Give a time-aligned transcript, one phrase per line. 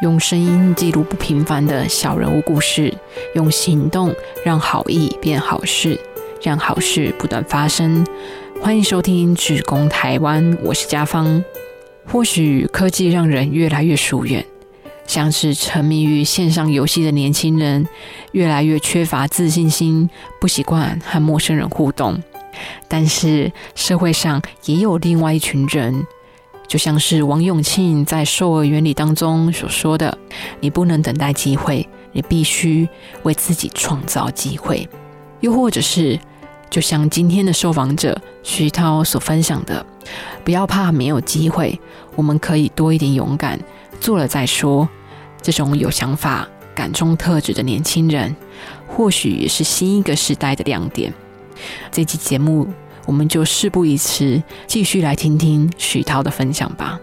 [0.00, 2.96] 用声音记录不平凡的小人物故事，
[3.34, 4.14] 用行动
[4.44, 5.98] 让好意变好事，
[6.40, 8.06] 让好事不断发生。
[8.62, 11.42] 欢迎收听《只攻台湾》，我是家芳。
[12.06, 14.46] 或许科技让人越来越疏远，
[15.04, 17.84] 像是沉迷于线上游戏的年轻人，
[18.30, 20.08] 越来越缺乏自信心，
[20.40, 22.22] 不习惯和陌生人互动。
[22.86, 26.06] 但是社会上也有另外一群人。
[26.68, 30.16] 就像是王永庆在《授儿原理》当中所说的
[30.60, 32.86] ：“你不能等待机会，你必须
[33.22, 34.86] 为自己创造机会。”
[35.40, 36.20] 又或者是，
[36.68, 39.84] 就像今天的受访者徐涛所分享的
[40.44, 41.80] ：“不要怕没有机会，
[42.14, 43.58] 我们可以多一点勇敢，
[43.98, 44.86] 做了再说。”
[45.40, 48.36] 这种有想法、敢中特质的年轻人，
[48.86, 51.14] 或许也是新一个时代的亮点。
[51.90, 52.68] 这期节目。
[53.08, 57.00] 我们就事不宜迟，继续来听听许涛的分享吧。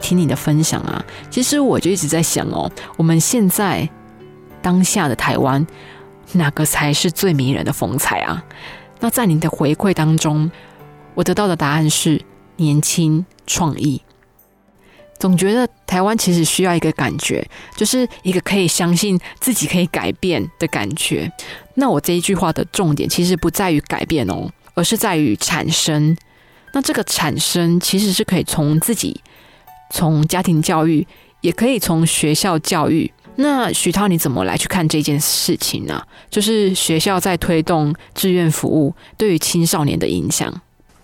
[0.00, 3.86] 听你的分享啊，其实我就一直在想哦，我们现在
[4.62, 5.66] 当下的台湾，
[6.32, 8.42] 哪个才是最迷人的风采啊？
[8.98, 10.50] 那在您的回馈当中，
[11.14, 12.22] 我得到的答案是
[12.56, 14.00] 年轻创意。
[15.20, 21.30] 总觉得台湾其实需要一个感觉，就是一个可以相信自己可以改变的感觉。
[21.74, 26.16] 那我这一句话的重点其实不在于改变哦，而是在于产生。
[26.72, 29.20] 那这个产生其实是可以从自己，
[29.92, 31.06] 从家庭教育，
[31.42, 33.12] 也可以从学校教育。
[33.36, 36.02] 那徐涛，你怎么来去看这件事情呢？
[36.30, 40.62] 就是学校在推动志愿服务对于青少年的影响。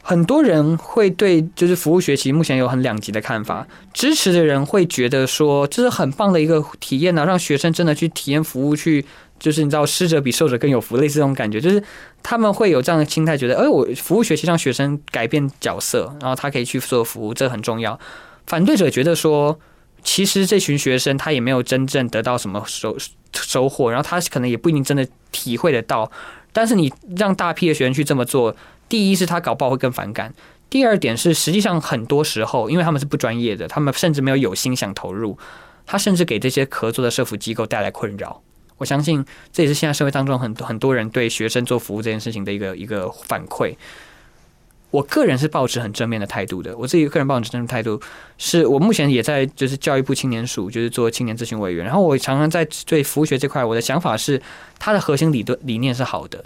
[0.08, 9.04] 很多人会对就是服务学习目前有很两极的看法，支持的人会觉得说这是很棒的一个体验呢，让学生真的去体验服务，去
[9.40, 11.82] 就是你知道施者比受者更有福，类似这种感觉，就是
[12.22, 17.98] 他们会有这样的心态，觉得哎，我服务学习让学生改变角色，然后他可以去做服务，这很重要。
[18.46, 19.58] 反对者觉得说，
[20.04, 22.96] 其实这群学生他也没有真正得到什么收
[23.32, 26.08] 收获，然后他可能也不一定真的体会得到，
[26.52, 28.54] 但是你让大批的学生去这么做。
[28.88, 30.32] 第一是他搞不好会更反感，
[30.70, 35.38] 第二点是实际上很多时候，因为他们是不专业的，他们甚至没有有心想投入，
[35.84, 38.42] 他甚至给这些合作的社服机构带来困扰。
[38.78, 43.74] 我相信这也是现在社会当中很多很多人对学生做服务这件事情的一个一个反馈。
[44.92, 48.00] 我个人是保持很正面的态度的，我自己个人保持正面态度，
[48.38, 54.40] 是我目前也在就是教育部青年署，就是做青年咨询委员，然后我常常在对服务学这块，我的想法是，
[54.78, 56.44] 它的核心理论理念是好的。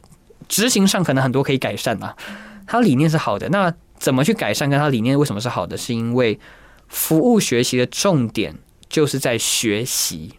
[0.51, 2.17] 执行上可能很多可以改善啊，
[2.67, 4.69] 他理念是好的，那怎么去改善？
[4.69, 5.77] 跟他理念为什么是好的？
[5.77, 6.39] 是因为
[6.89, 8.59] 服务学习的重点
[8.89, 10.35] 就是在学习，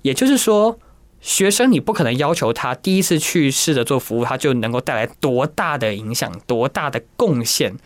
[0.00, 0.78] 也就是说，
[1.20, 7.76] 学生你不可能要求他第一次去试着做服务，他就能够带来多大的影响、多大的贡献。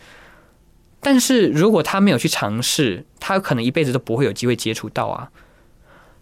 [1.01, 5.29] 但是如果他没有去尝试，他可能一辈子都不会有机会接触到啊。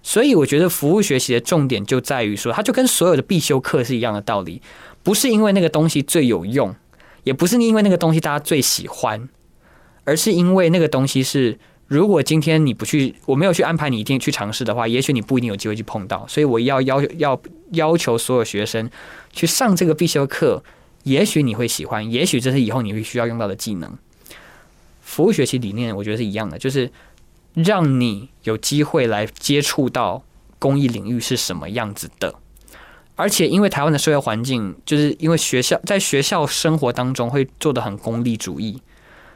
[0.01, 4.61] 所以我觉得服务学习的重点就在于说，它就跟所有的必修课是一样的道理。
[5.03, 6.73] 不是因为那个东西最有用，
[7.23, 9.29] 也不是因为那个东西大家最喜欢，
[10.05, 16.25] 而是因为那个东西是，如果今天你不去，我没有去安排你一定去尝试的话，也许你不一定有机会去碰到。
[16.27, 18.89] 所以我要要要要求所有学生
[19.31, 20.63] 去上这个必修课，
[21.03, 23.97] 也许你会喜欢，也许这是以后你会需要用到的技能。
[25.01, 26.89] 服务学习理念我觉得是一样的，就是
[27.53, 30.23] 让你有机会来接触到
[30.59, 32.33] 公益领域是什么样子的。
[33.15, 38.81] 而且，因为台湾的社会环境，就是因为学校在学校生活当中会做的很功利主义，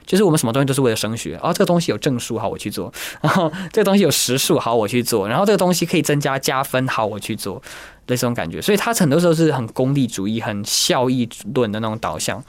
[0.05, 7.61] 就是我们什么东西都是为了升学，哦，这个东西有证书，好我去做； 然后这个东西有时数，好我去做；然后这个东西可以增加加分，好我去做，
[8.07, 8.59] 这种感觉。
[8.61, 12.43] 所以它很多时候是很功利主义、很效益论的那种导向。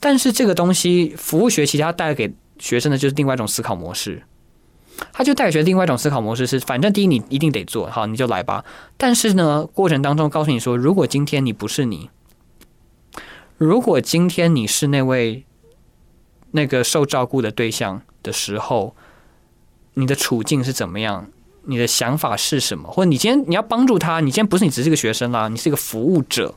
[0.00, 4.22] 但是这个东西，服务学习它带给学生的就是另外一种思考模式。
[5.12, 8.64] 他就带学另外一种思考模式是，反正第一你一定得做好，你就来吧。
[8.96, 12.10] 但是呢，过程当中告诉你说，如果今天你不是你，
[13.56, 15.44] 如果今天你是那位
[16.50, 18.96] 那个受照顾的对象的时候，
[19.94, 21.28] 你的处境是怎么样？
[21.66, 22.90] 你的想法是什么？
[22.90, 26.54] 或者你今天你要帮助他，你今天不是你只是个学生啦，你是一个服务者，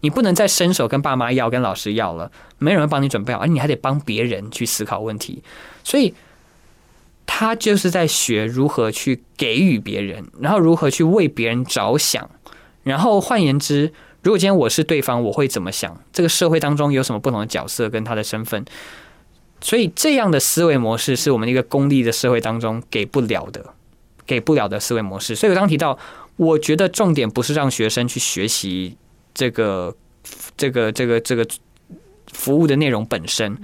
[0.00, 5.42] 你不能再伸手跟爸妈要、跟老师要了，没人会帮你准备好，而你还得帮别人去思考问题，
[5.82, 6.14] 所以。
[7.26, 12.30] 他就是在学如何去给予别人，然后如何去为别人着想，
[12.84, 13.92] 然后换言之，
[14.22, 16.00] 如果今天我是对方，我会怎么想？
[16.12, 18.64] 这个社会当中有什么不同的角色跟他的身份？
[19.60, 23.74] 所以这样的思维模式是我们一个功利的社会当中给不了的，
[24.24, 25.34] 给不了的思维模式。
[25.34, 25.98] 所以我刚提到，
[26.36, 28.96] 我觉得重点不是让学生去学习
[29.34, 29.94] 这个、
[30.56, 31.46] 这个、这个、这个
[32.32, 33.56] 服务的内容本身。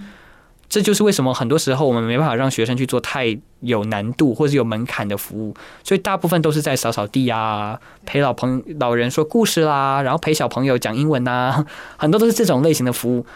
[0.73, 5.55] 这就是为什么很多时候我们没办法让学生去做太有难度或者有门槛的服务，
[5.85, 11.63] 所以大部分都是在扫扫地啊，陪老朋老人说故事啦，然后陪小朋友讲英文呐，
[11.99, 13.27] 很多都是这种类型的服务，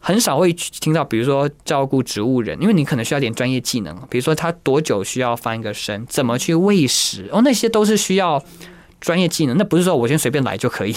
[0.00, 8.42] 很少会听到比如说照顾植物人，因为你可能需要点专业技能，比如说他多久需要翻一个身，怎么去喂食，哦，那些都是需要
[9.02, 10.96] 专业技能，那不是说我先随便来就可以。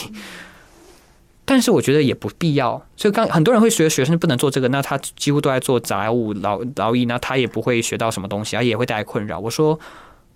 [1.51, 9.39] 但是我觉得也不必要，所以刚很多人会觉得学生不能做这个，那他几乎都在做杂物劳劳役，那他也不会学到什么东西，而也会带来困扰。
[9.39, 9.79] 我说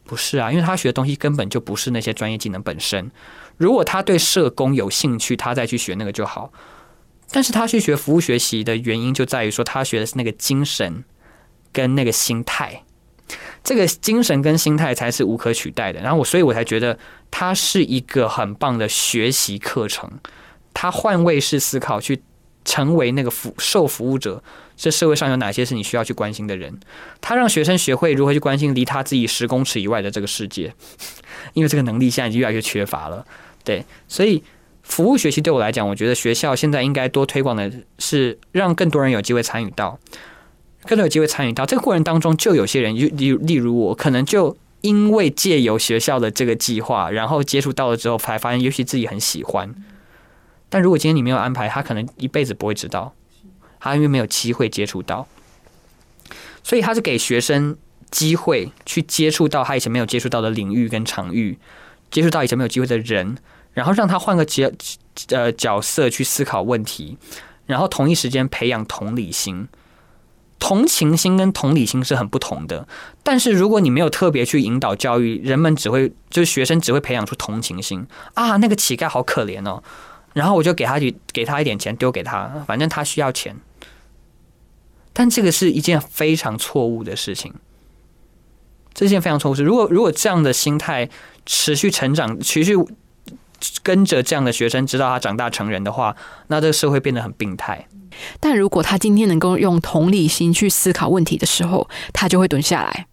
[0.06, 3.12] 不是啊，因为他学的东西根本就不是那些专业技能本身。
[3.57, 6.51] 如果他对社工有兴趣，他再去学那个就好。
[7.30, 11.04] 但是他去学服务学习的原因就在于说，他学的是那个精神
[11.71, 12.83] 跟那个心态，
[13.63, 16.00] 这个精神跟心态才是无可取代的。
[16.01, 16.98] 然后我，所以我才觉得
[17.30, 20.10] 它是一个很棒的学习课程。
[20.74, 22.22] 他换位式思考，去
[22.66, 24.44] 成为那个服受服务者。
[24.75, 26.80] 这社会上有哪些是你需要去关心的人？
[27.22, 30.74] 他让学生学会如何去关心离他自己十公尺以外的这个世界，
[31.54, 33.24] 因为这个能力现在已经越来越缺乏了。
[33.64, 34.44] 对，所以
[34.81, 40.00] 服务学习对我来讲，我觉得学校现在应该多推广的是让更多人有机会参与到，
[40.86, 49.74] 更多有机会参与到这个过程当中，就有些人，例例如我，可能就因为借由学校的这个计划，然后接触到了之后，才发现，尤其自己很喜欢。
[50.74, 53.14] 但如果今天你没有安排，他可能一辈子不会知道，
[53.80, 55.28] 他因为没有机会接触到，
[56.64, 57.78] 所以他是给学生
[58.10, 61.60] 机会去接触到他以前没有接触到的领域跟场域，
[62.10, 63.38] 接触到以前没有机会的人，
[63.74, 64.72] 然后让他换个角
[65.30, 67.20] 呃角色去思考问题，
[67.68, 69.68] 然后同一时间培养同理心、
[70.58, 72.88] 同情心跟同理心是很不同的。
[73.22, 79.84] 但是如果你没有特别去引导教育，人们只会就是学生只会培养出同情心啊，那个乞丐好可怜哦。
[80.33, 83.56] 然后我就给他给给他一点钱，丢给他，反正他需要钱。
[85.15, 87.53] 但这个是一件非常错误的事情，
[88.95, 89.62] 这件非常错误事。
[89.62, 91.07] 如果如果这样的心态
[91.45, 92.75] 持续成长，持续
[93.83, 96.15] 跟着这样的学生，直到他长大成人的话，
[96.47, 97.88] 那这个社会变得很病态。
[98.39, 103.06] 但如果他今天能够用同理心去思考问题的时候，他就会蹲下来，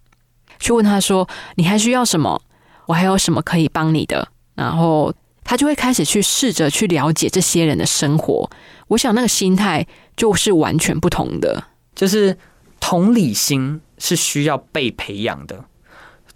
[0.59, 2.41] 去问他说：“你还需要什么？
[2.87, 5.13] 我还有什么可以帮你的？”然后。
[5.51, 8.49] 他就会开始去试着去了解这些人的生活，
[8.87, 11.65] 我想那个心态就是完全不同的。
[11.93, 12.37] 就是
[12.79, 15.65] 同理心是需要被培养的，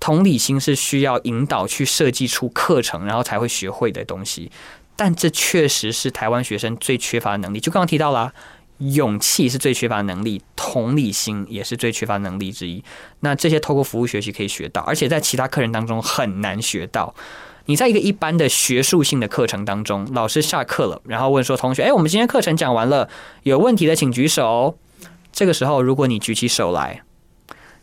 [0.01, 4.51] 同理心是需要引导去设计出课程，然后才会学会的东西。
[4.97, 7.61] 但这确实是台湾学生最缺乏的能力。
[7.61, 8.33] 就刚刚提到了，
[8.79, 12.83] 勇气是最缺乏的能力，同理心也是最缺乏能力之一。
[13.21, 17.15] 那这些透过服务学习可以学到，而且在其他课程当中很难学到。
[17.65, 23.09] 你在一个一般的学术性的课程当中，老师下课了，然后问说：“同学，哎，我们今天课程讲完了，
[23.43, 24.77] 有问题的请举手。”
[25.33, 27.03] 这个时候，如果你举起手来，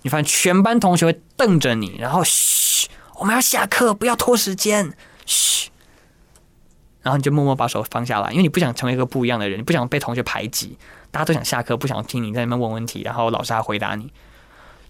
[0.02, 2.88] 你发现全班同学会瞪着你，然后嘘，
[3.19, 4.93] 我们要下课，不要拖时间，
[5.26, 5.70] 嘘。
[7.02, 10.79] 然后你就默默把手放下来，因为你不想成为一个不一样的人，你不想被同学排挤，
[11.11, 14.12] 大家都想下课，不想听你在那边问问题，然后老师还回答你，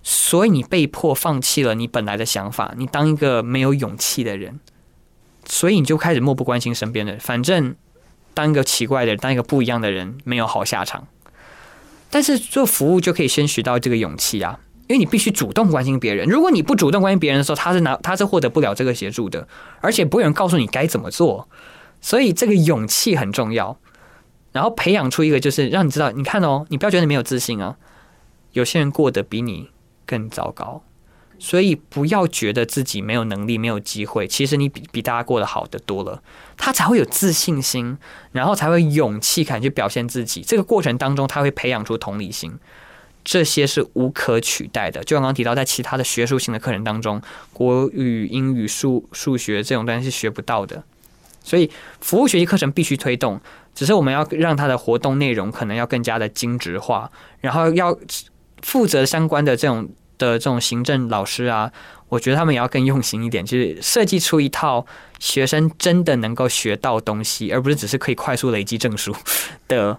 [0.02, 4.60] 所以你被迫放弃了你本来的想法，你当一个没有勇气的人。
[5.44, 7.74] 所以你就开始漠不关心身边的人，反正
[8.34, 11.06] 当一个奇怪的人，当一个不一样的人，没有好下场。
[12.10, 16.28] 但是做服务就可以先学到这个勇气啊，因为你必须主动关心别人。
[16.28, 19.48] 如果你不主动关心别人的时候，他是拿他是获得不了这个协助的，
[19.80, 21.48] 而且不会有人告诉你该怎么做。
[22.00, 23.78] 所以这个勇气很重要。
[24.52, 27.76] 然后培养出一个，就是让你知道，你看哦，你不要觉得你没有自信啊，
[28.52, 29.70] 有些人过得比你
[30.04, 30.82] 更糟糕。
[31.44, 36.22] 所以不要觉得自己没有能力、没有机会，其实你比比大家过得好的多了，
[36.56, 37.98] 他才会有自信心，
[38.30, 40.40] 然后才会勇气敢去表现自己。
[40.42, 42.52] 这个过程当中，他会培养出同理心，
[43.24, 45.02] 这些是无可取代的。
[45.02, 47.20] 就刚刚提到，在其他的学术性的课程当中，
[47.52, 50.84] 国语、英语、数数学这种东西是学不到的。
[51.42, 51.68] 所以
[52.00, 53.40] 服务学习课程必须推动，
[53.74, 57.98] 只是我们要让它的活动内容可能要更加的精致化，然后要
[58.62, 59.90] 负责相关的这种。
[60.26, 61.72] 的这种行政老师啊，
[62.08, 64.86] 我觉得他们也要更用心一点，就是设计出一套
[65.18, 69.14] 学生真的能够学到东西，而不是只是可以快速累积证书
[69.66, 69.98] 的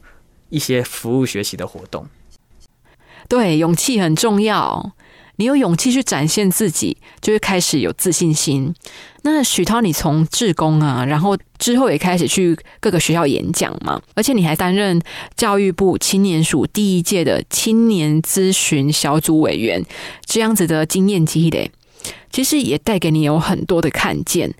[0.49, 2.07] 一些服务学习的活动。
[3.27, 4.93] 对，勇气很重要。
[5.37, 8.73] 你有勇气去展现自己，就会开始有自信心。
[9.25, 15.01] 那许涛，你从志工啊，然后之后也开始去各个学校演讲嘛，而且你还担任
[15.37, 19.81] 教育部青年署第一届的青年咨询小组委员，
[20.25, 21.71] 这样子的经验积累，
[22.31, 24.53] 其实也带给你有很多的看见。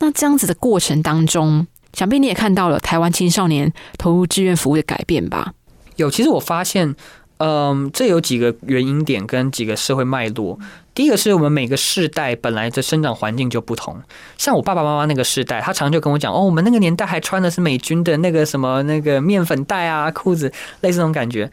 [0.00, 5.54] 那这样子的过程当中，想必你也看到了台湾青少年投入志愿服务的改变吧？
[5.94, 6.96] 有，其实我发现。
[7.38, 10.58] 嗯，这有几个原因点跟几个社会脉络。
[10.94, 13.96] 第一个是我们每个世代本来的生长环境就不同，
[14.36, 21.50] 像我爸爸妈妈那个世代，他常常就跟我讲，哦，我们那个年代还穿的是美军的那个什么那个面粉袋啊裤子，类似这种感觉。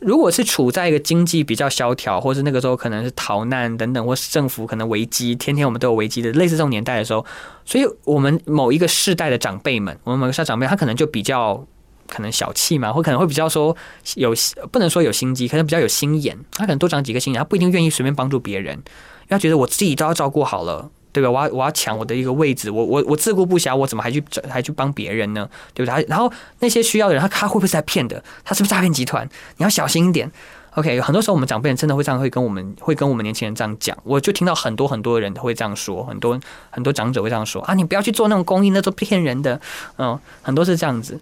[0.00, 7.24] 如果是处在一个经济比较萧条，或是那个时候可能是逃难等等，或是政府可能危机，天天我们都有危机的，类似这种年代的时候，
[7.64, 11.64] 所以我们某一个世代的长辈们，我们某个世代长辈，他可能就比较
[12.10, 13.74] 可能小气嘛，或可能会比较说
[14.16, 14.34] 有
[14.70, 20.90] 不能说有心机，可能比较有心眼，他可能多长几个心眼，他不一定愿意随便帮助别人，因为他觉得我自己都要照顾好了。
[21.12, 21.28] 对吧？
[21.28, 25.50] 我要我要抢我的一个位置，我我我自顾不暇，我怎么还去还去帮别人呢？
[25.74, 26.06] 对不对？
[26.08, 28.22] 然后那些需要的人，他他会不会是在骗的？
[28.44, 29.28] 他是不是诈骗集团？
[29.56, 30.30] 你要小心一点。
[30.76, 33.98] OK，很多时候我们长辈人真的会这样，会跟我们会跟我们年轻人这样讲。
[34.04, 36.38] 我就听到很多很多人会这样说，很多
[36.70, 39.60] 很多长者会这样说啊，你不要去做那种公益，那都骗人的。
[39.98, 41.20] 嗯，很多是这样子。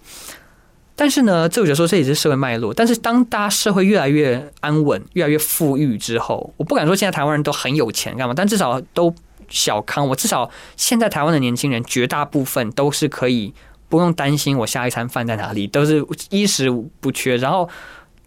[0.98, 2.74] 但是呢，这我觉得说这也是社会脉络。
[2.74, 9.14] 但是当大家社会越来越安稳、越来越富裕之后，我不敢说现在台湾人都很有钱干嘛，但至少都。
[9.50, 13.54] 小康，我至少现在台湾的年轻人绝大部分都是可以
[13.88, 17.34] 不用担心我下一餐饭在哪里，都是衣食不缺。
[17.38, 17.66] 然后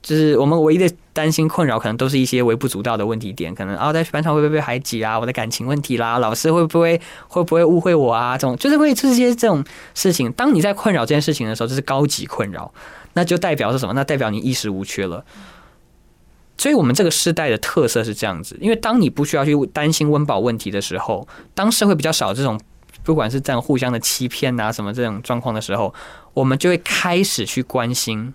[0.01, 10.31] 就是我们唯一的担心困扰，可能都是一些微不足道的问题点，可能啊在班上会不会被排挤啊，我的感情问题啦，老师会不会会不会误会我啊，这种就是会这些这种事情。
[10.31, 12.73] 当你在困扰这件事情的时候，这是高级困扰，
[13.13, 13.93] 那就代表是什么？
[13.93, 15.23] 那代表你衣食无缺了。
[16.57, 22.59] 所以，我们这个时代的特色是这样子：，因为当你不需要去担心温饱问题的时候，当社会比较少这种
[23.03, 25.91] 不管是这样互相的欺骗啊什么这种状况的时候，
[26.35, 28.31] 我们就会开始去关心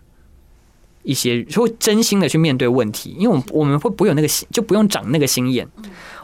[1.07, 3.15] 一些，会真心的去面对问题。
[3.19, 5.67] 因为我们我们会不有那个心，就不用长那个心眼，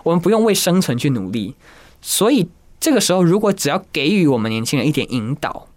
[0.03, 1.55] 我们不用为生存去努力。
[2.01, 2.49] 所以，
[2.81, 5.69] 这个时候，如果只要给予我们年轻人一点引导。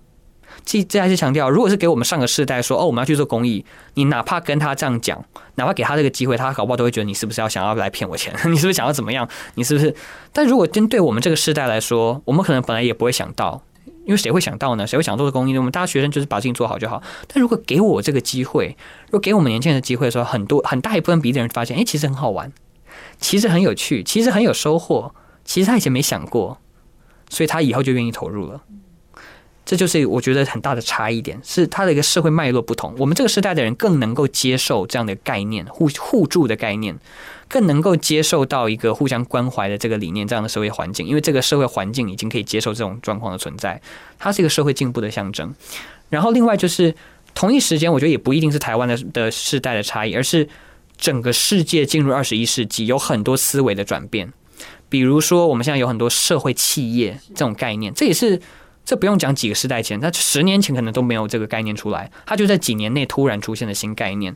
[0.64, 5.24] 这这还是强调，如果是给我们上个世代说哦，我们要去做公益，你哪怕跟他这样讲，
[5.56, 8.34] 哪怕给他这个机会，他搞不好都会觉得你是不是要想要来骗我钱？
[8.50, 9.30] 你是不是想要怎么样？
[9.54, 9.94] 你是不是？
[10.34, 13.62] 但如果针对我们这个世代来说，我们可能本来也不会想到，
[14.06, 14.88] 因为谁会想到呢？
[14.88, 15.58] 谁会想做公益？
[15.58, 17.02] 我们大学生就是把事情做好就好。
[17.28, 22.52] 但如果给我这个机会，如果给我们年轻人的机会的时候，很多很大一部分比的人发现，哎，其实很好玩，
[23.20, 26.60] 其实很有趣，其实很有收获，其实他以前没想过，
[27.30, 28.62] 所以他以后就愿意投入了。
[29.66, 32.94] 这就是我觉得很大的差异点，是它的一个社会脉络不同。
[33.00, 36.96] 我们这个时代的人更能够接受这样的概念，互互助的概念，
[37.48, 41.08] 更能够接受到一个互相关怀的这个理念，这样的社会环境。
[41.08, 43.82] 因为这个社会环境已经可以接受这种状况的存在，
[44.18, 45.54] 它是一个社会进步的象征。
[46.10, 46.94] 然后另外就是
[47.34, 50.48] 同一时间，我觉得也不一定是台湾的的世代的差异，而是
[50.98, 54.32] 整个世界进入二十一世纪，有很多思维的转变。
[54.90, 58.42] 比如说，我们现在有很多社会企业这种概念，这也是。
[58.88, 64.36] 这不用讲几个时代前，他十年前可能都没有这个概念出来，他就在几年内突然出现了新概念。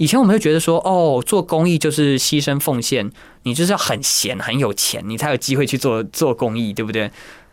[0.00, 7.10] 以前我们会觉得说，哦，做公益就是牺牲奉献，你就是要很闲很有钱，你才有机会去做做公益，对不对？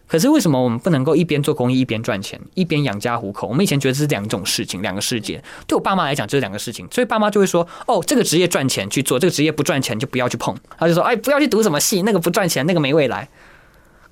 [0.07, 3.47] 可是为什么我们不能够一边做公益一边赚钱，一边养家糊口？
[3.49, 5.43] 我们以前觉得这是两种事情，两个世界。
[5.67, 10.55] 对我爸妈来讲，这是两个事情，所以爸妈就会说，哦，这个职业赚钱去做，这个职业不赚钱就不要去碰。
[10.79, 13.27] 他就说，哎，不要去读什么系，那个不赚钱，那个没未来。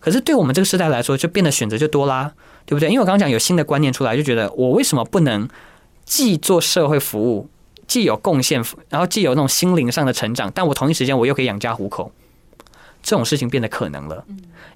[0.01, 2.33] 可是对我们这个时代来说，就变得选择就多啦，
[2.65, 2.89] 对不对？
[2.89, 5.47] 因为我刚刚讲有新的观念出来，就觉得我为什么不能
[6.03, 7.47] 既做社会服务，
[7.87, 12.11] 既有贡献，然后既有那种心灵上的成长，但我同一时间我又可以养家糊口，
[13.03, 14.25] 这种事情变得可能了。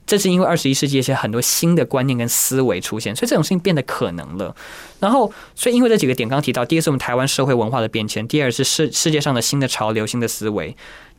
[0.06, 4.56] 这是因为二十一世纪一些很多新的观念跟思维出现，所以这种事情变得可能了。
[5.00, 10.76] 然后，所以因为这几个点，刚提到，第一个是我们台湾社会文化的变迁，第二是世世界上的新的潮流、新的思维，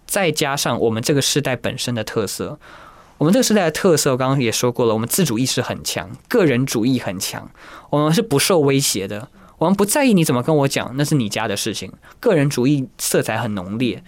[0.06, 2.58] 再加上我们这个时代本身的特色。
[3.18, 7.48] 我们这个时代的特色，我刚刚也说过了，我们自主意识很强，个人主义很强，
[7.90, 9.28] 我们是不受威胁的，
[9.60, 14.02] 我们不在意你怎么跟我讲，那是你家的事情，个人主义色彩很浓烈。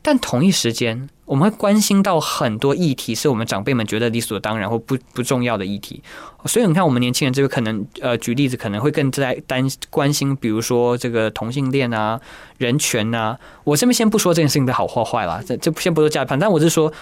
[0.00, 6.00] 但同一时间，我们会关心到很多议题，是我们长辈们觉得理所当然或不不重要的议题。
[6.44, 12.20] 所以你看，我们年轻人这个可能，呃，举例子可能会更在担关心，比如说这个同性恋啊、
[12.58, 13.36] 人权啊。
[13.64, 16.92] 我这边先不说这件事情的好或坏了，这这先不说价判，但我是说。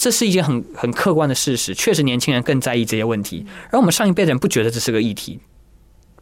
[0.00, 5.40] 这是一件很很客观的事实，确实年轻人更在意这些问题，而我们上一辈人不觉得这是个议题，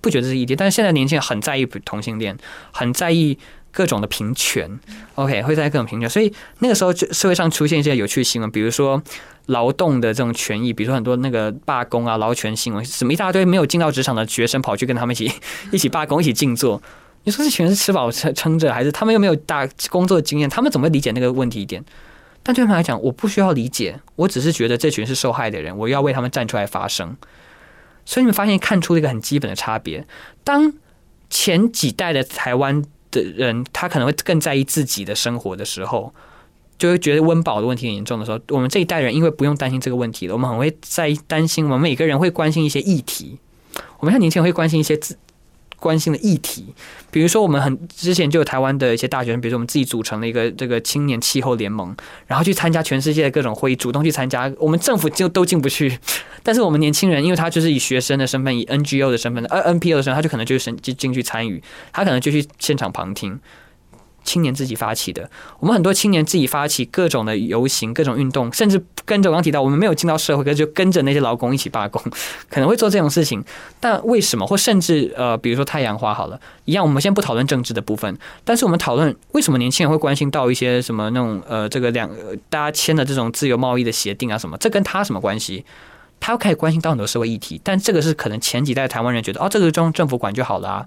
[0.06, 2.36] 不觉得是议题，但是现在年轻人很在意同性恋，
[2.70, 3.36] 很在意
[3.72, 4.70] 各种的平权
[5.16, 9.02] ，OK，会在各种平权，所以那个时候就社会上出现一些有趣的新闻，比如说
[9.46, 15.32] 劳动的这种权益，比如说很多那个罢工啊、劳权新闻，什么一大堆没有进到职场的学生跑去跟他们一起
[15.72, 16.80] 一起罢工、一起静坐，
[17.24, 21.84] 你说这群人是吃饱撑撑着，还是他们又没有大工作经验，他们怎么理解那个问题一点？
[22.44, 27.16] 但对他们来讲，我不需要理解，我只是觉得这群是受害的人，我要为他们站出来发声。
[28.06, 30.06] 所以你们发现看出了一个很基本的差别：
[30.42, 30.72] 当
[31.28, 36.14] 前几代的台湾的人，他可能会更在意自己的生活的时候，
[36.78, 43.38] 就会觉得温饱的问题很严重的时候，我们这一代人因为不用担心这个问题了，我们很会在担心，我们每个人会关心一些议题，
[43.98, 45.18] 我们像年轻人会关心一些自。
[45.78, 46.66] 关心的议题，
[47.10, 51.94] 比如说我们很之前就有台湾的一些大学生，比如说我们自己组成了一个这个青年气候联盟，
[52.26, 55.98] 然后去参加全世界的各种会议，主动去参加，我们政府就都进不去，
[56.42, 63.38] 但是我们年轻人，因为他就是以学生的身份，以 NGO 的身份，呃 NPO 的身份，他就可能就是就进去参与，他可能就去现场旁听。
[64.26, 65.30] 青年自己发起的，
[65.60, 72.02] 我们很多青年自己发起各种的游行、各种运动，甚至跟着我刚提到，我们没有进到社会，可是就跟着那些劳工一起罢工，
[72.50, 73.42] 可能会做这种事情。
[73.80, 74.44] 但为什么？
[74.46, 82.10] 或甚至呃，比如说太阳花好了，一样，我们先不讨论政治的部分，但是我们讨论为什么年轻人会关心到一些什么那种呃，这个两
[82.50, 85.64] 大家签的这种自由贸易的协定啊什么，这跟他什么关系？
[86.18, 90.86] 他可以关心到很多社会议题，但这个是可能前几代台湾人觉得哦，这个中政府管就好了啊，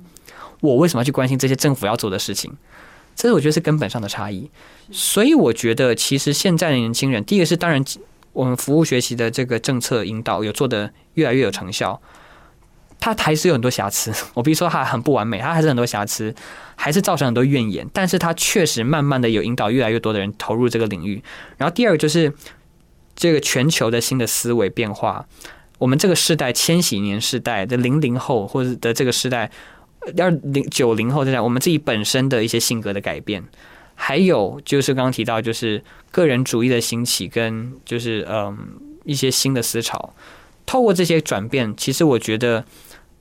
[0.60, 2.52] 我为什么要去关心这些政府要做的事情？
[3.20, 4.50] 这是我觉得是根本上的差异，
[4.92, 7.84] 所以我觉得其实现在的年轻人，第一个是当然
[8.32, 12.00] 我们服务学习的这个政策引导有做的越来越有成效，
[12.98, 14.14] 它还是有很多瑕疵。
[14.36, 16.34] 我比如说它很不完美，它还是很多瑕疵，
[16.78, 17.86] 还是造成很多怨言。
[17.92, 21.22] 但是它确实慢慢的有引导越来越多的人投入这个领域。
[21.58, 22.34] 然后第二个就是
[23.18, 25.26] 这个全球的新的思维变化，
[25.78, 29.52] 我们这个世代千禧年世代的零零后或者的这个时代。
[30.18, 33.44] 二零九零后这样，我们自己本身的一些性格的改变，
[33.96, 38.58] 还有就是刚刚提到，就是个人主义的兴起，跟就是嗯
[39.04, 40.14] 一些新的思潮，
[40.66, 42.64] 透过这些转变，其实我觉得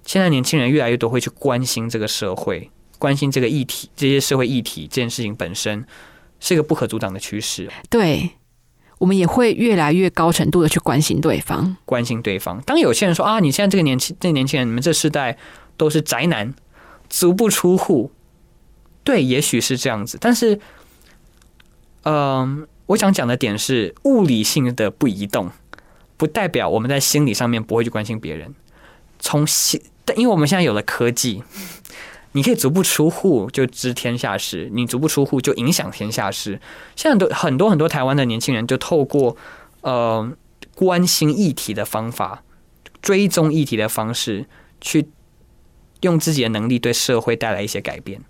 [0.04, 5.84] 现在年轻人越来越多会去关心这个社会，关心这个议题，这些社会议题这件事情本身
[6.40, 7.68] 是一个不可阻挡的趋势。
[7.90, 8.30] 对，
[8.98, 12.62] 我们也会越来越高程度的去关心对方，关心对方。
[12.62, 15.36] 当有些人说啊，你现在这个年轻，这年轻人，你们这世代
[15.76, 16.54] 都是宅男。
[17.08, 18.10] 足不出户，
[19.02, 20.60] 对，也许是这样子，但是，
[22.02, 25.50] 嗯，我想讲的点是，物理性的不移动，
[26.16, 28.54] 不代表我们在心理上面不会去关心别人。
[29.18, 31.42] 从心，但因为我们现在有了科技，
[32.32, 36.60] 你可以足不出户就知天下事，你足不出户就影响天下事。
[36.94, 39.36] 现在都很多很多台湾的年轻人就透过
[39.80, 40.30] 呃
[40.74, 42.42] 关心议题的方法，
[43.00, 44.46] 追踪议题的方式
[44.80, 45.08] 去。
[46.00, 48.20] 用自己的能力对社会带来一些改变。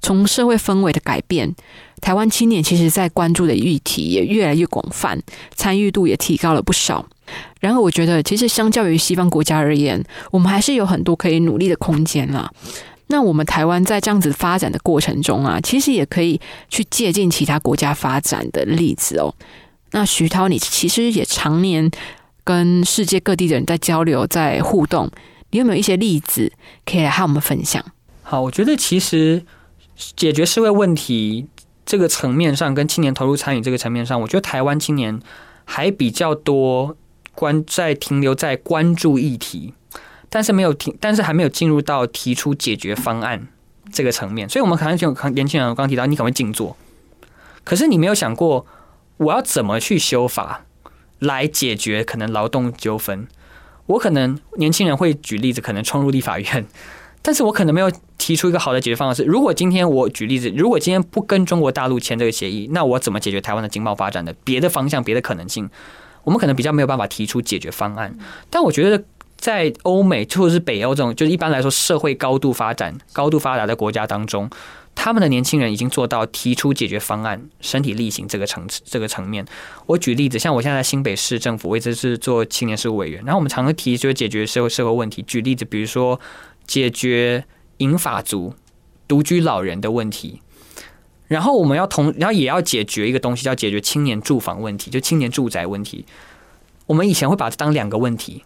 [0.00, 1.54] 从社会氛围的改变，
[2.00, 5.20] 台湾青年其实在关注的议题也越来越广泛，
[5.56, 7.04] 参与度也提高了不少。
[7.60, 12.48] 然后我觉得，其实相较于西方国家而言，我们还是有很多可以努力的空间啦。
[13.08, 19.34] 那我们台湾在这样子发展的过程中啊，其实也可以去借鉴其他国家发展的例子哦。
[19.90, 21.90] 那徐涛，你其实也常年
[22.44, 25.10] 跟世界各地的人在交流，在互动。
[25.50, 26.52] 你有没有一些例子
[26.84, 27.84] 可以来和我们分享？
[28.22, 29.44] 好，我觉得其实
[29.96, 31.46] 解决社会问题
[31.86, 35.18] 这个层面上，跟青年投入参与这个层面上，我觉得台湾青年
[35.64, 36.96] 还比较多
[37.34, 39.72] 关在停留在关注议题，
[40.28, 43.48] 但是没有停，但是还没有进入到提出解决方案
[43.90, 44.46] 这个层面。
[44.46, 46.76] 所以，我们可能就年轻人，我刚提到你可能会静坐，
[47.64, 48.66] 可是你没有想过
[49.16, 50.66] 我要怎么去修法
[51.20, 53.26] 来解决可能劳动纠纷。
[53.88, 56.64] 我可能年轻人会举例子，可能冲入立法院，
[57.20, 59.14] 但是我可能没有提出一个好的解决方案。
[59.14, 59.24] 是。
[59.24, 65.68] 如果今天我举例子，如果今天不跟中国大陆签这个协议，那我怎么解决台湾的经贸发展的别的方向、别的可能性？
[66.22, 68.16] 我们可能比较没有办法提出解决方案。
[68.50, 69.02] 但我觉得
[69.36, 74.50] 在欧美或者是北欧这种，就是一般来说社会高度发展、高度发达的国家当中。
[75.00, 79.46] 他们的年轻人已经做到提出解决方案、身体力行这个层次、这个层面。
[79.86, 85.22] 我举例子，像我现在在新北市政府，我一直是做青年事务委员，然后我们常常提就解决社会社会问题。
[85.22, 86.20] 举例子，比如说
[86.66, 87.44] 解决
[87.76, 88.54] 银发族、
[89.06, 90.42] 独居老人的问题，
[91.28, 96.04] 然后我们要同，然后也要解决一个东西，叫解决青年住房问题，就青年住宅问题。
[96.86, 98.42] 我们以前会把它当两个问题，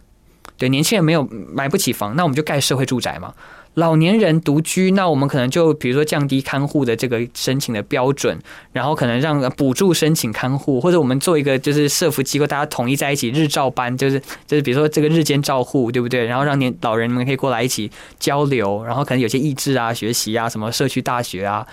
[0.55, 3.33] 对年轻人没有买不起房，那我们就盖社会住宅嘛。
[3.75, 8.37] 老年人独居，那我们可能就比如说降低看护的这个申请的标准，
[8.71, 16.23] 然后可能让补助申请看护，或者我们做一个就是社福机构，大家统一在一起日照班，就是就是比如说这个日间照护，对不对？
[16.23, 21.65] 然后让年老人们可以过来一起交流，然后可能有些益智啊、学习啊、什么社区大学啊，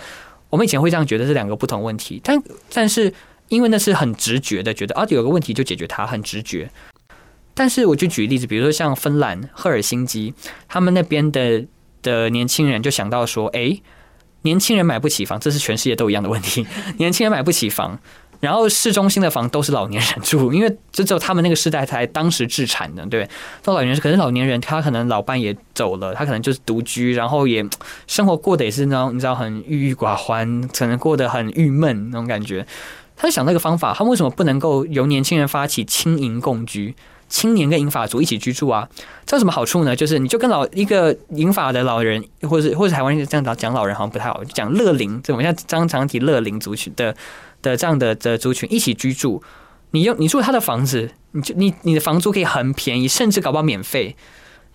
[0.49, 2.41] 我们以前会这样觉得是两个不同问题，但
[2.73, 3.13] 但是
[3.49, 6.71] 因为那是很直觉的，觉得啊有个问题就解决它，很直觉。
[7.53, 10.33] 但是我就举例子，比如说像芬兰赫尔辛基，
[10.67, 11.63] 他们那边的。
[12.01, 13.79] 的年轻人就想到说：“哎，
[14.43, 16.65] 年轻人买不起房，这是全世界都一样的问题。
[16.97, 17.99] 年轻人买不起房，
[18.39, 23.27] 然后市中心的房都是老年人住，因为这只有他们那个时代才当时制产的，对。
[23.63, 27.63] 到老年人，可是老年人他可能老伴也走了，他可能就是独居，然后也
[28.07, 32.65] 生活过得也是那种你知道很郁郁寡欢，可能过得很郁闷那种感觉。
[33.15, 36.95] 他就想那个方法，他为什么不能够由年轻人发起轻盈共居？
[37.31, 38.87] 青年跟银发族一起居住啊，
[39.25, 39.95] 这有什么好处呢？
[39.95, 47.15] 就是你就跟老一个银发的老人，或者或者台湾这样讲讲老人好像不太好，讲乐龄，这种像张常提乐龄族群的
[47.61, 49.41] 的这样的的族群一起居住，
[49.91, 54.17] 你用你住他的房子，你就你你的房租可以很便宜，甚至搞不好免费，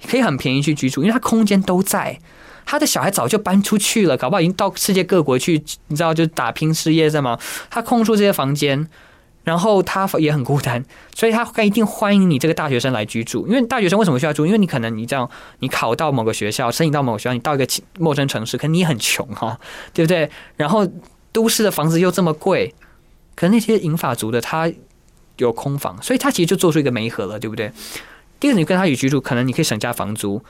[0.09, 2.19] 可以很便宜去居住，因为他空间都在，
[2.65, 7.39] 他的小孩早就搬出去了，搞不好已经到世界各国去，你知道就打拼事业在吗？
[7.69, 8.89] 他空出这些房间。
[9.47, 13.47] 然后他也很孤单，所以他一定欢迎你这个大学生来居住。
[13.47, 14.45] 因为大学生为什么需要住？
[14.45, 15.31] 因为你可能你这样，
[15.61, 17.65] 你考到某个学校，申请到某个学校，你到一个
[18.01, 19.57] 陌生城市，可能你很穷哈，
[19.95, 20.29] 对不对？
[20.57, 20.85] 然后
[21.31, 22.75] 都市的房子又这么贵，
[23.37, 24.69] 可能那些银发族的他
[25.37, 27.71] 有空房，所以他其实就做出一个媒合了，对不对？
[28.41, 30.43] 第一个，你跟他一起居住，可能你可以省下房租；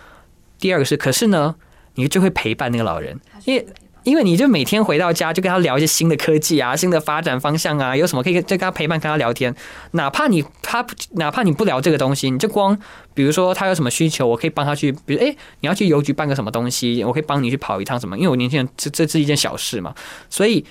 [0.58, 1.54] 第二个是，可是呢，
[1.96, 3.66] 你就会陪伴那个老人，因为。
[4.06, 9.52] 因为你就每天回到家就跟他聊一些新的科技啊、新的发展方向啊，有什么可以就跟他陪伴、跟他聊天。
[9.90, 12.78] 哪怕你他哪怕你不聊这个东西，你就光
[13.14, 14.92] 比如说他有什么需求，我可以帮他去。
[15.04, 18.16] 比如哎，你要去邮局办个什么东西，我可以帮你去跑一趟什么。
[18.16, 19.92] 因为我年轻人这这是一件小事嘛，
[20.30, 20.64] 所以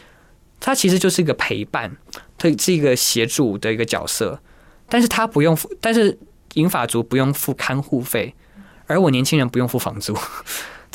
[0.62, 1.94] 他其实就是一个陪伴，
[2.38, 4.40] 他是一个协助的一个角色。
[4.88, 6.18] 但是他不用付，但是
[6.54, 8.34] 银发族不用付看护费，
[8.88, 10.18] 而我年轻人不用付房租。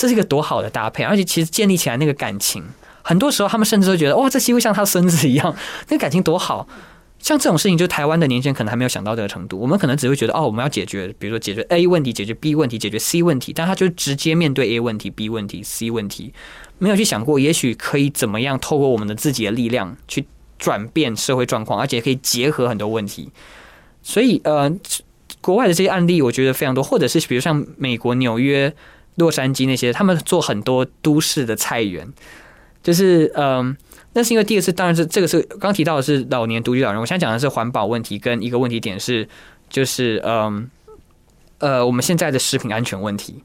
[0.01, 2.65] 这是一个多好的搭配，而且其实建立起来那个感情，
[3.03, 5.55] 很多时候他们甚至都觉得，哇，这几乎像他孙子一样，
[5.91, 6.67] 那个感情多好。
[7.19, 9.59] 像这种事情，就台湾的年轻人可能还没有想到这个程度。
[9.61, 16.33] 我们可能只会觉得，哦，我们要解决，比如说解决 A 问题，解决 B 问题，解决 C 问题，但他就直接面对 A 问题、B 问题、C 问题，
[16.79, 20.25] 没有去想过，也许可以怎么样透过我们的自己的力量去
[20.59, 23.31] 转变社会状况，而且可以结合很多问题。
[24.03, 24.73] 所以，呃，
[25.43, 28.75] 国外的这些案例，我觉得非常多，或者是比如像美国纽约。
[29.21, 32.13] 洛杉矶那些，他们做很多都市的菜园，
[32.83, 33.77] 就是嗯，
[34.15, 37.01] 那是因为第二次，当然是这个是刚提到的是老年独居老人。
[37.01, 39.29] 我现在讲的是环保问题，跟一个问题点是，
[39.69, 40.69] 就是嗯
[41.59, 43.43] 呃，我们现在的食品安全问题。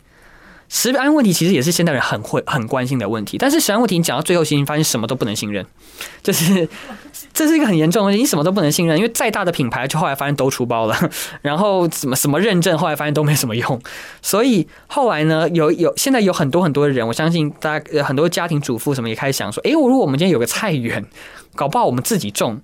[0.67, 5.63] 食品安全问题其实也是现代人很会很关心的问题，但是食安问题你讲到最后，其实发现什么都不能信任，
[6.23, 6.67] 就是
[7.35, 10.97] 这是一个很严重的问题，你什么都不能信任，因为再大的品牌，就后来发现都出包了，
[11.43, 13.79] 然后什么什么认证，后来发现都没什么用，
[14.21, 21.05] 所以后来呢，有有现在有很多很多的人，我相信大家很多家庭主妇什么也开始想说，哎，如果我们今天有个菜园，
[21.53, 22.59] 搞不好我们自己种，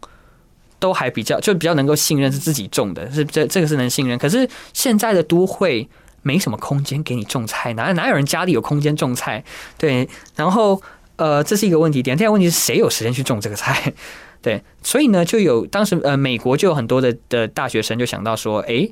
[0.79, 5.87] 都还比较就比较能够信任是自己种的，是这这个是能信任，可是现在的都会。
[6.23, 9.43] 没什么空间给你种菜，哪哪有人家里有空间种菜？
[9.75, 10.79] 对，然后
[11.15, 12.15] 呃，这是一个问题点。
[12.15, 13.91] 第二个问题是谁有时间去种这个菜？
[14.41, 18.89] 对，所以呢，就有当时呃，美国就有很多的的大学生就想到说，哎，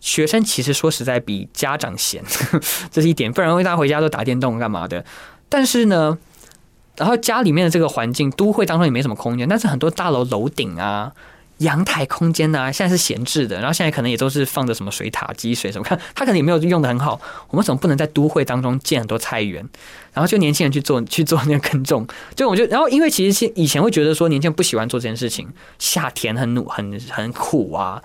[0.00, 2.22] 学生其实说实在比家长闲，
[2.92, 5.04] 这是一点，不然大家回家都打电动干嘛的？
[5.48, 6.16] 但是呢，
[6.96, 11.12] 然后家里面的这个环境，都会当中也没什么空间，但是很多大楼楼顶啊。
[11.58, 17.20] 阳台空间呢，现在是闲置的，然后现在可能也都是放着什么水塔积水什么，看他可能也没有用的很好。
[17.48, 19.66] 我们怎么不能在都会当中建很多菜园，
[20.12, 22.06] 然后就年轻人去做 去做那个耕种？
[22.34, 28.02] 就我觉得，然后因为其实以前会觉得说年轻人不喜欢做这件事情，夏天很努很很苦啊。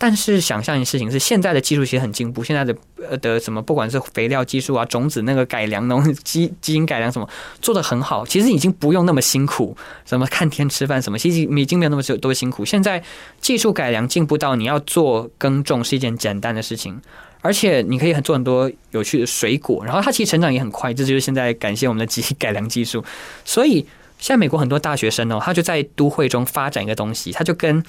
[0.00, 2.72] 但是想象一件事情是，现在的技术其实很进步，现在的
[3.10, 7.28] 呃的什么，不管是肥料技术啊、种子那个改良、农基基因改良什么，
[7.60, 8.24] 做的很好。
[8.24, 12.64] 其实已经不用那么辛苦，什么看天吃饭什么，其实已经没有那么多辛苦。
[12.64, 13.02] 现在
[13.40, 17.02] 技术改良进步到你要做耕种是一件简单的事情，
[17.40, 20.94] 而且你可以很做很多有趣的水果，然后它其实成长也很快。
[20.94, 23.04] 这就是现在感谢我们的基因改良技术。
[23.44, 23.84] 所以
[24.20, 27.82] 现在美国很多大学生哦，他就在都会中发展一个东西，他就跟。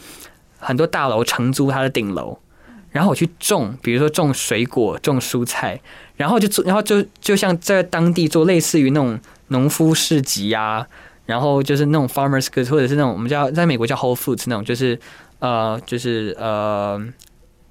[0.60, 2.38] 很多大楼承租它的顶楼，
[2.91, 5.80] 然后我去种，比如说种水果、种蔬菜，
[6.17, 10.86] 然后就做，然后就就像在当地做类似于那种农夫市集啊，
[11.26, 15.00] 然后就是那种 farmers market，或者是那种我们叫在美国叫 Whole Foods 那种，就是
[15.39, 17.02] 呃，就是呃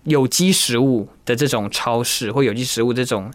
[0.05, 3.31] 有机食物的这种超市或有机食物这种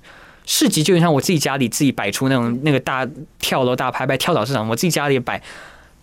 [0.46, 3.08] 市集，就像我自己家里自己摆出那种那个大
[3.40, 5.42] 跳楼大拍卖跳蚤市场，我自己家里摆。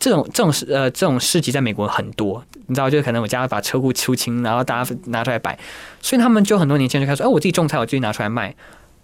[0.01, 5.57] 这种这种市呃这种市集在美国很多，你知道，就可能我家把车库出清，然后大家拿出来摆，
[6.01, 8.57] 所以他们就很多年轻人就开始说，哎，我自己种菜，我自己拿出来卖。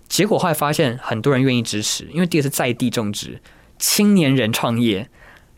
[0.09, 3.40] 结果后来发现很多人愿意支持，因为第一是在地种植，
[3.78, 5.09] 青年人创业，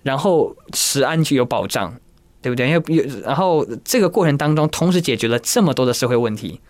[0.02, 1.94] 然后食安就有保障，
[2.42, 2.68] 对不对？
[2.68, 6.60] 因为有然后这个过程当中，同时解决了这么多的社会问题。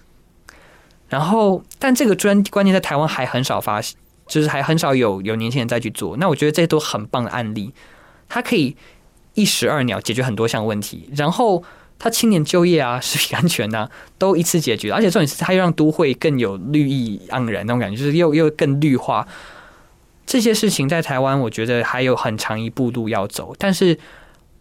[1.09, 3.81] 然后，但这个专关键在台湾还很少发，
[4.27, 6.19] 就是还很少有有年轻人再去做。
[6.19, 7.73] 那我觉得这都很棒的案例。
[8.29, 8.77] 它可以
[9.35, 11.09] 一石二鸟，解决很多项问题。
[11.17, 11.63] 然后
[11.99, 14.93] 他青年就业啊、食品安全啊，都一次解决。
[14.93, 19.27] 而且重点是，它又让都会更有绿意盎然那种感觉，就是又又更绿化。
[20.27, 23.55] 这些事情在台湾，我觉得还有很长一步路要走。
[23.59, 23.99] 但是，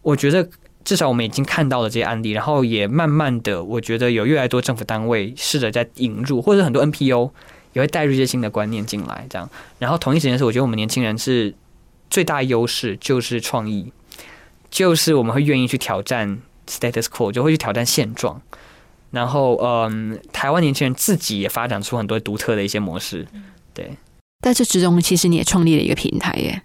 [0.00, 0.48] 我觉得
[0.82, 7.30] 至少我们已经看到了这些案例，然后也慢慢的，我觉得有越来越多政府单位试着在引入，或者很多 NPO
[7.74, 9.26] 也会带入一些新的观念进来。
[9.28, 11.54] 这样，然后同一时间是，我觉得我们年轻人是
[12.10, 13.92] 最大优势就是创意，
[14.70, 18.40] 就是我们会愿意去挑战 status quo，就会去挑战现状。
[19.10, 23.26] 然后，嗯，台湾年轻人自己也发展出很多独特的一些模式，
[23.72, 23.90] 对。
[24.44, 26.62] 在这之中，其实你也创立了一个平台耶。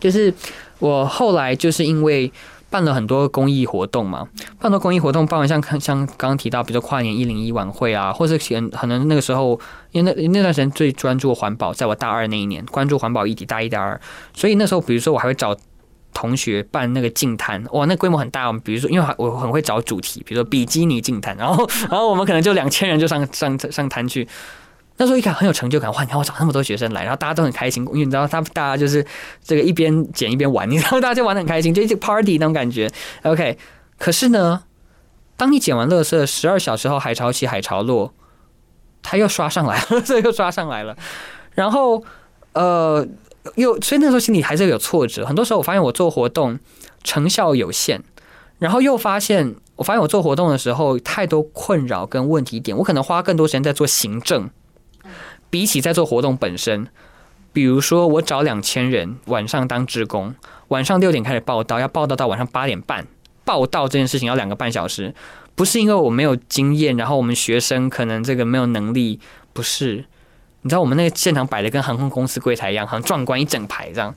[0.00, 0.34] 就是
[0.80, 2.30] 我后来就是因为
[2.74, 4.26] 办了很多公益活动嘛，
[4.58, 9.60] 办很多公益活动，办完像像刚刚提到，比如说跨年一零一晚会啊，或者前可能那个时候，
[9.92, 14.00] 因为那那段时间最专注环保，在我大二那一年，关注环保议题，大一、大二，
[14.34, 15.56] 所以那时候，比如说我还会找
[16.12, 18.48] 同学办那个净滩，哇，那规模很大。
[18.48, 24.26] 我们比如说，因为我很会找主题，比如说比基尼净滩，然后然后我们可能就两千人就上上上滩去。
[24.96, 26.02] 那时候一看很有成就感，哇！
[26.02, 29.04] 你看我找那么多学生来，然后大家都很开心，因为你知道他大家就是
[29.42, 32.88] 这个一边剪一边玩，你知道大家就玩的很开心，就一 party 那种感觉。
[33.24, 33.58] OK，
[33.98, 34.62] 可是呢，
[35.36, 38.14] 当你剪完乐色十二小时后，海潮起海潮落，
[39.02, 40.96] 它又刷上来了，这 又刷上来了。
[41.54, 42.04] 然后
[42.52, 43.06] 呃，
[43.56, 45.26] 又所以那时候心里还是有挫折。
[45.26, 46.58] 很多时候我发现我做活动
[47.02, 48.02] 成效有限，
[48.58, 49.56] 然后又发现。
[49.76, 54.48] 我发现我做活动的时候太多困扰跟问题点，我可能花更多时间在做行政，
[55.54, 56.88] 比起在做活动本身。
[57.52, 60.34] 比如说，我找两千人晚上当职工，
[60.66, 63.06] 晚上六点开始报道，要报道到晚上八点半，
[63.44, 65.14] 报道这件事情要两个半小时，
[65.54, 69.20] 不是因为我没有经验，然后我们学生可能这个没有能力，
[69.52, 70.04] 不是。
[70.62, 74.12] 你知道我们那个现场摆的跟航空公司柜台一样，很壮观一整排这样。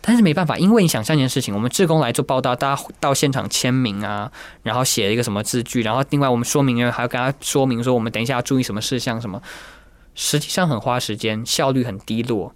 [0.00, 9.42] 但是没办法，因为你想象一件事情，我们志工来做报道，大家到现场签名啊，然后写一个什么字句，然后另外我们说明人还要跟他说明说，我们等一下要注意什么事项，什么，
[10.18, 12.52] 实际上很花时间，效率很低落。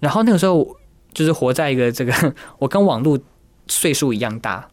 [0.00, 0.76] 然后那个时候
[1.14, 3.18] 就是活在一个这个， 我跟网络
[3.66, 4.68] 岁数一样大，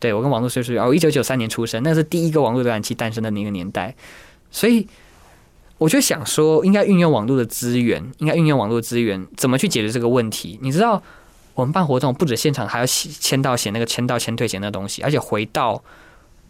[0.00, 3.94] 对我跟网络岁数，我一九九三年出生，那是第一个网络浏览器诞生的那个年代，
[4.50, 4.88] 所以。
[5.78, 10.58] 我就想说，应该运用网络的资源，应该运用网络资源，怎么去解决这个问题？
[10.60, 11.00] 你知道，
[11.54, 15.80] 我们办活动不止现场还要签到写那个签到签退写那东西，而且回到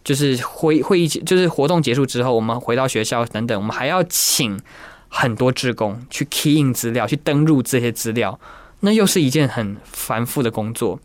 [0.08, 4.58] 就是会会议就是活动结束之后，我们回到学校等等，我们还要请
[5.08, 8.40] 很多职工去 key in 资料，去登录这些资料，
[8.80, 10.98] 那又是一件很繁复的工作。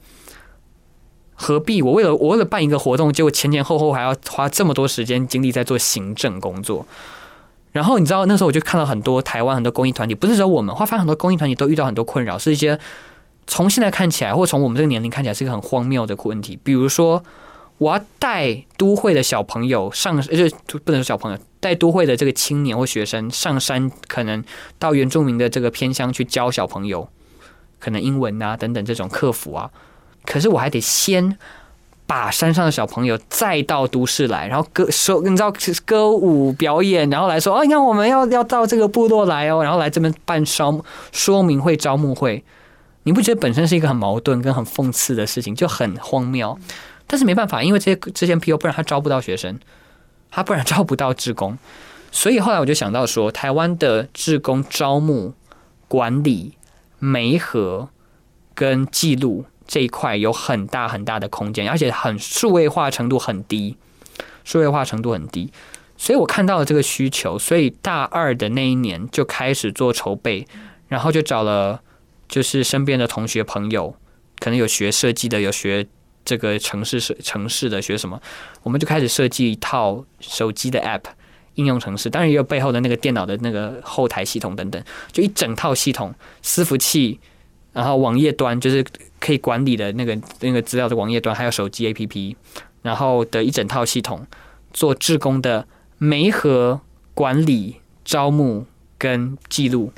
[1.35, 6.85] 何必我为了我为了办一个活动，结果前前后后还要花这么多时间精力在做行政工作？
[7.73, 12.79] 然后你知道那时候我就看到很多台湾很多公益团体，不是说我们，会发现很多公益团体都遇到很多困扰，是一些
[13.47, 16.57] 从现在看起来，或从我们这个年龄看起来是一个很荒谬的问题。
[16.63, 17.21] 比如说，
[17.77, 24.43] 我要带都会的小朋友上，就不能说小朋友，带都会的这个青年或学生上山，可能
[24.79, 27.07] 到原住民的这个偏乡去教小朋友，
[27.79, 29.69] 可能英文啊等等这种客服啊，
[30.25, 31.37] 可是我还得先。
[32.05, 35.51] 把山上的小朋友再到都市来，然后歌说你知道
[35.85, 40.83] 歌舞表演，然后来说哦，你看我们要要到这个部落来哦，然后来这边办招
[41.13, 42.43] 说明会、招募会，
[43.03, 46.59] 你不觉得本身是一个很矛盾跟很讽刺的事情，就很荒谬？
[47.07, 48.57] 但是没办法，因为这些这些 P.O.
[48.57, 49.59] 不然他招不到学生，
[50.31, 51.57] 他不然招不到职工，
[52.11, 55.33] 所以后来我就想到说，台湾的职工招募、
[55.87, 56.57] 管理、
[56.99, 57.89] 媒合
[58.53, 59.45] 跟记录。
[59.65, 63.77] 这一块有很大很大的空间，而且很数位化程度很低，
[64.43, 65.53] 数位化程度很低，
[65.95, 70.45] 所以我看到了这个需求，所以大二的那一年就开始做筹备，
[70.89, 71.81] 然后就找了
[72.27, 73.95] 就是身边的同学朋友，
[74.39, 75.87] 可能有学设计的，有学
[76.25, 78.21] 这个城市设城市的，学什么，
[78.61, 81.03] 我们就开始设计一套手机的 App
[81.55, 87.19] 应用程式，当然也有背后的那个电脑的那个后台系统等等，就一整套系统，伺服器。
[87.73, 88.85] 然后网页端就是
[89.19, 92.35] 可以管理的那个那个资料的网页端，还有手机 APP，
[92.83, 94.27] 然后的一整套系统
[94.71, 96.79] 做志工的媒合
[97.15, 98.67] 管理、招募
[98.99, 99.91] 跟记录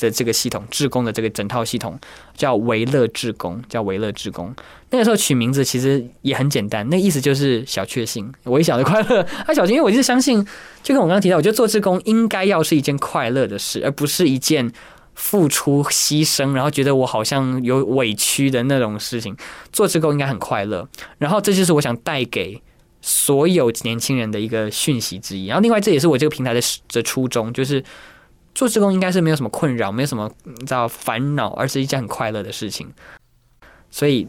[0.00, 1.98] 的这个系统，志工的这个整套系统
[2.36, 4.54] 叫维乐志工，叫维乐志工。
[4.90, 9.22] 那个时候取名字其实也很简单，那意思就是小确幸、微小的快乐。
[9.46, 10.44] 啊，小心，因为我就是相信，
[10.82, 14.72] 就跟我刚刚提到，我觉得做志工应该要是一件快乐的事，而不是一件。
[15.20, 19.36] 付出牺牲，然后觉得我好像有委屈的那种事情，
[19.72, 20.88] 做志工应该很快乐。
[21.18, 22.62] 然后这就是我想带给
[23.02, 25.46] 所有年轻人的一个讯息之一。
[25.46, 26.60] 然后另外这也是我这个平台的
[26.92, 27.82] 的初衷，就是
[28.58, 32.92] 做志工应该是没有什么困扰，没有什么你知道烦恼，而是一件很快乐的事情。
[33.88, 34.26] 所以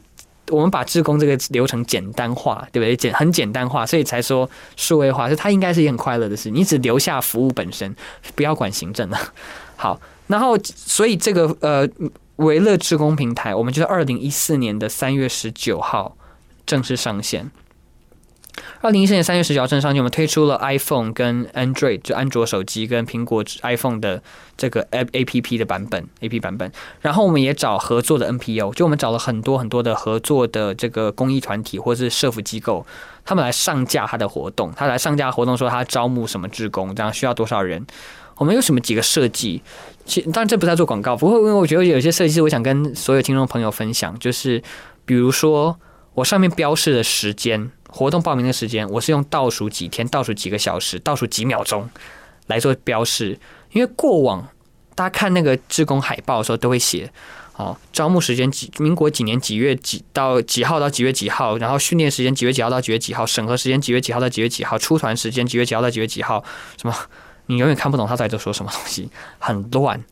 [0.49, 2.95] 我们把志工这个流程简单化，对不对？
[2.95, 6.51] 简很简单化，所以才说数位化，就它应该是一件很快乐的事。
[6.51, 7.95] 你只留下服务本身，
[8.35, 9.17] 不要管行政了。
[9.75, 11.89] 好，然后所以这个呃
[12.35, 16.15] 维乐志工平台，我们就在二零一四年的三月十九号
[16.67, 17.49] 正式上线。
[18.81, 24.23] 二零一四年三月十九号正上线，我们推出了 iPhone 跟 Android 就安卓手机跟苹果 iPhone 的
[24.55, 26.71] 这个 A P P 的版本 A P 版本。
[27.01, 32.85] 然后我们也找合作的 N P O，就我们找了很多很多的合作的这个公益团体或是社福机构，
[33.25, 37.85] 他们来上架他的活动，他来上架活动说他招募什么职工，这样需要多少人。
[38.37, 39.61] 我们有什么几个设计？
[40.05, 44.63] 其当然这不在做广告，不过因为我觉得有些设计是我想跟所有听众朋友分享，就是
[45.03, 45.77] 比如说
[46.13, 47.69] 我上面标示的时间。
[47.91, 51.89] 活动报名的时间，我是用倒数几天、倒数几个小时、倒数几秒钟
[52.47, 53.37] 来做标示。
[53.71, 54.47] 因为过往
[54.95, 57.11] 大家看那个志工海报的时候，都会写
[57.55, 66.43] 哦，招募时间几民国几年几月几到几号到几月几号，然后训练时间几月几号到几月几号，审核时间几月几号到几月几号，出团时间几月几号到几月几号，
[66.81, 66.95] 什么
[67.47, 70.03] 你永远看不懂他在这说什么东西，很乱。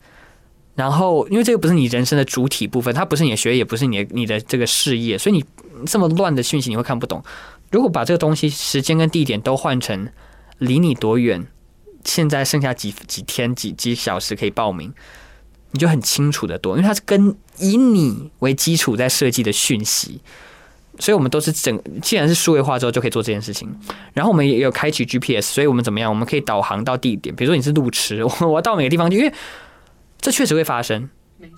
[0.76, 5.44] 然后因为这个不是你人生的主体部分，它不是你的学业，也不是你你的这个事业，所以你
[5.88, 7.24] 这么乱的讯息你会看不懂。
[7.72, 10.10] 如果把这个东西时间跟地点都换成
[10.60, 11.46] 离你多远，
[12.06, 14.94] 现在剩下几几天几几小时可以报名，
[15.72, 20.22] 你就很清楚的多，因为它是跟以你为基础在设计的讯息，
[20.98, 23.70] 所以我们都是整，既然是数位化之后就可以做这件事情。
[24.14, 26.10] 然后我们也有开启 GPS，所以我们怎么样？
[26.10, 29.34] 我们可以导航到地点，比如说你是路痴，我我到每个地方去，因为
[30.22, 31.10] 这确实会发生，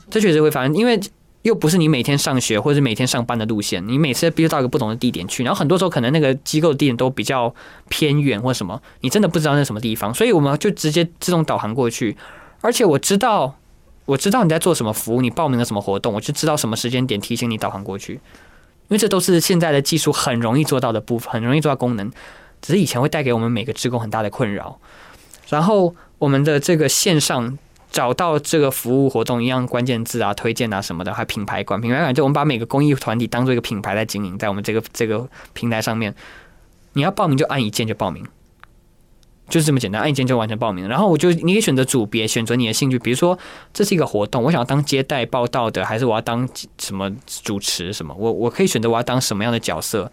[0.10, 1.00] 这确实会发生，因为。
[1.44, 7.54] 又不是你每天上学或者是每天上班的路线，你每次必须到一个不同的地点去，然后很多时候可能那个机构的地点都比较
[7.88, 12.18] 偏远或什么，你真的不知道那什么地方，所以我们就直接自动导航过去。
[12.60, 13.56] 而且我知道，
[14.04, 18.20] 我知道你在做什么服务，你报名了什么活动，我就知道什么时间点提醒你导航过去，因
[18.90, 22.12] 为这都是现在的技术很容易做到的部分，很容易做到功能，
[22.62, 24.78] 只是以前会带给我们每个职工很大的困扰。
[25.48, 27.58] 然后我们的这个线上。
[27.92, 36.14] 找到这个服务活动一样关键字啊、推荐啊什么的，还品牌管、品牌馆，就我们把每个公益团体当做一个品牌在经营，在我们这个这个平台上面，
[36.94, 38.24] 你要报名就按一键就报名，
[39.50, 40.88] 就是这么简单，按一键就完成报名。
[40.88, 43.38] 然后我就你可以选择组别，选择你的兴趣，比如说
[43.74, 46.48] 这是一个活动，我想当接待报道的，还是我要当
[46.78, 47.12] 什么
[47.44, 50.12] 主持什么，我我可以选择我要当什么样的角色。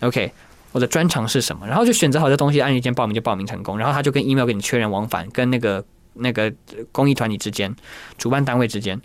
[0.00, 0.32] OK，
[0.72, 1.66] 我的专长是什么？
[1.66, 5.84] 然后就选择好这东西，按一键报名就报名成功，然后他就跟 email 给你确认往返，跟那个。
[6.18, 6.52] 那个
[6.92, 7.74] 公益团体之间、
[8.16, 9.00] 主办单位之间，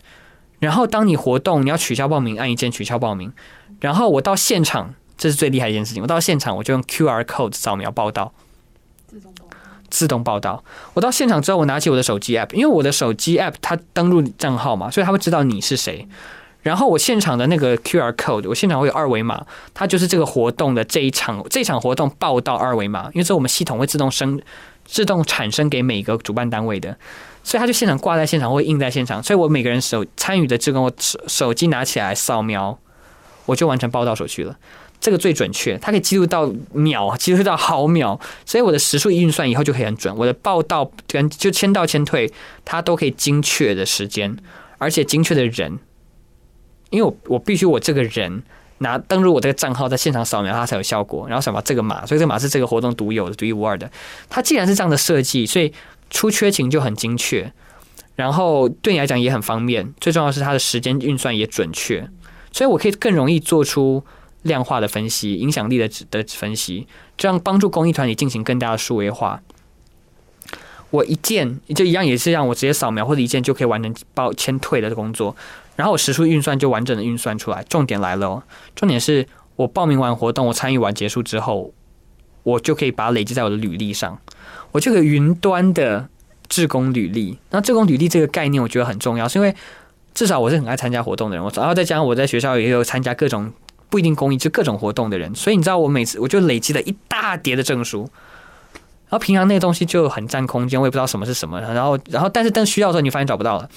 [0.58, 3.32] 然后当你活动你要取消报名，按一键取消报名。
[3.80, 6.02] 然后我到现场，这是最厉害一件事情。
[6.02, 8.32] 我到现场我就用 Q R code 扫描报道，
[9.06, 9.46] 自动报
[9.90, 10.64] 自动报道。
[10.94, 16.08] 我到现场之后，我拿起我的手机 app，因为我的手机 app 它登录账号嘛，所以他会知道你是谁。
[16.62, 24.40] 然后我现场的那个 Q R code，我现场会有二维码，它就是这个活动的这一场这一场活动报道二维码，因为这我们系统会自动生。
[24.84, 26.96] 自动产生给每个主办单位的，
[27.42, 29.22] 所以他就现场挂在现场，或印在现场。
[29.22, 32.78] 所以我每个人手参与的这个，我手手机拿起来扫描，
[33.46, 34.56] 我就完成报道手续了。
[35.00, 40.14] 这个最准确，它可以记录到秒，记录到毫秒，所以我的时速一运算以后就可以很准。
[40.16, 42.32] 我的报道跟就签到签退，
[42.64, 44.36] 它都可以精确的时间，
[44.78, 45.78] 而且精确的人，
[46.90, 48.42] 因为我我必须我这个人。
[48.78, 53.90] 拿登录我这个账号，在现场扫描它才有效果，然后扫描这个码，所以这个码是这个活动独有的、独一无二的。
[54.28, 55.72] 它既然是这样的设计，所以
[56.10, 57.52] 出缺勤就很精确，
[58.16, 59.94] 然后对你来讲也很方便。
[60.00, 62.08] 最重要是它的时间运算也准确，
[62.52, 64.04] 所以我可以更容易做出
[64.42, 69.40] 量化的分析、影响力的的分析，这样帮助公益团体进行更大的数位化。
[70.90, 75.34] 我一键就一样，也是让我直接扫描或者一键就可以完成报签退的工作。
[75.76, 77.64] 然后我时速运算就完整的运算出来。
[77.68, 78.42] 重点来了哦，
[78.74, 81.72] 重点是我报名完活动，我参与完结束之后，
[82.42, 84.18] 我就可以把它累积在我的履历上。
[84.72, 86.08] 我这个云端的
[86.48, 89.54] 志工履历，那志工履历这个概念我觉得很重要，是因为
[90.12, 93.52] 至少我是很爱参加活动的人，我然后再加上我在学校也有参加各种
[93.88, 98.00] 不一定公益就各种活动的人，所以你知道我每次我就累积了一大叠的证书，
[99.08, 103.68] 然后平常那东西就很占空间，我也不知道什么是什么，然后然后但是等需要的时候，你发现找不到了。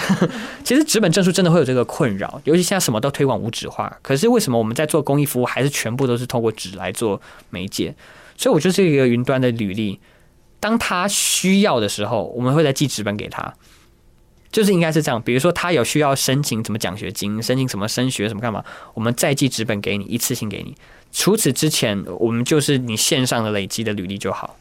[0.64, 3.98] 其实纸本证书真的会有这个困扰，尤其现在什么都推广无纸化。
[4.02, 7.20] 可是为什么我们在做公益服务，还是全部都是通过纸来做
[7.50, 7.94] 媒介？
[8.36, 10.00] 所以我就是一个云端的履历，
[10.58, 13.54] 当他需要的时候，我们会再寄纸本给他。
[14.50, 18.64] 就是应该是这样，比如说他有需要申请什么奖学金，申请什么升学什么干嘛，
[18.94, 20.74] 我们再寄纸本给你，一次性给你。
[21.10, 24.56] 除此之前，我们就是你线上的累积的履历就好。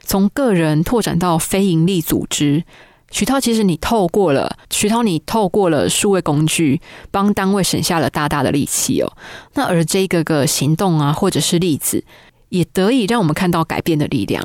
[0.00, 2.64] 从个人拓展到非营利组织。
[3.12, 9.12] 徐涛，其实你透过了徐涛，你透过了数位工具，帮单位省下了大大的力气哦。
[9.52, 12.02] 那而这个个行动啊，或者是例子，
[12.48, 14.42] 也得以让我们看到改变的力量。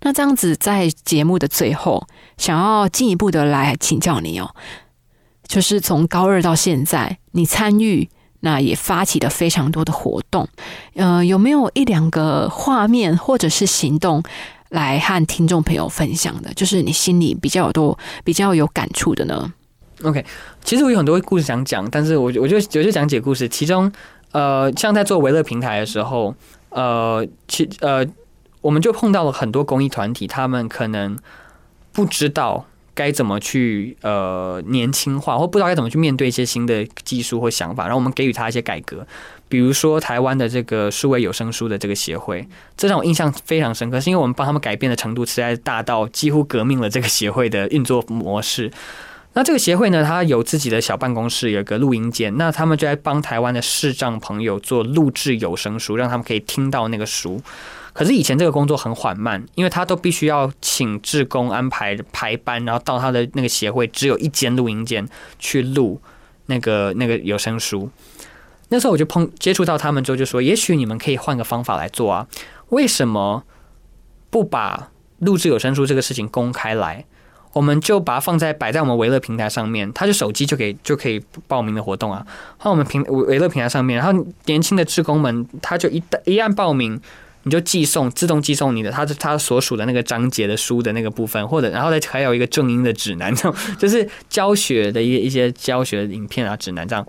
[0.00, 2.06] 那这样子，在节目的最后，
[2.38, 4.54] 想要进一步的来请教你哦，
[5.46, 8.08] 就是从高二到现在，你参与
[8.40, 10.48] 那也发起了非常多的活动，
[10.94, 14.22] 呃，有没有一两个画面或者是行动？
[14.76, 19.50] 来和听众朋友分享的，就是你心里比较有多、比较有感触的呢
[20.02, 20.22] ？OK，
[20.62, 23.48] 其实我有很多故事想讲，但是我我就我就讲解故事。
[23.48, 23.90] 其中，
[24.32, 26.34] 呃，像在做维乐平台的时候，
[26.68, 28.04] 呃，其呃，
[28.60, 31.16] 我们就碰到了很多公益团体，他们可能
[31.92, 32.66] 不知道
[32.96, 39.06] 该怎么去呃年轻化，或不知道该怎么去面对一些新的技术或想法，然后我们给予他一些改革。
[39.48, 48.72] 比如说台湾的这个数位有声书的这个协会，这让我印象非常深刻，是因为我们帮他们改变的程度实在大到几乎革命了这个协会的运作模式。
[49.34, 57.40] 那这个协会呢，它有自己的小办公室，有个录音间，那他们就在帮台湾的视障朋友做录制有声书，让他们可以听到那个书。
[57.96, 65.98] 可是以前这个工作很缓慢，因为他都必须要请志工安排排班，然后到他的那个协会只有一间录音间去录
[66.44, 67.88] 那个那个有声书。
[68.68, 72.26] 那时候我就碰接触到他们之后，就说：“也许你们可以换个方法来做啊？
[72.68, 73.44] 为什么
[74.28, 74.90] 不把
[75.20, 77.06] 录制有声书这个事情公开来？
[77.54, 82.26] 我们就把它放在摆在我们维乐平台上面，他就手机就可以就可以报名的活动啊。
[82.58, 87.00] 放我们平维乐平台上面，然后年轻的职工们他就一一按报名，
[87.46, 97.06] 你就寄送自动寄送你的他他所属的那个章节的书的那个部分，或者然后再还有一个正音的指南，这种就是教学的一一些教学影片啊指南这样。”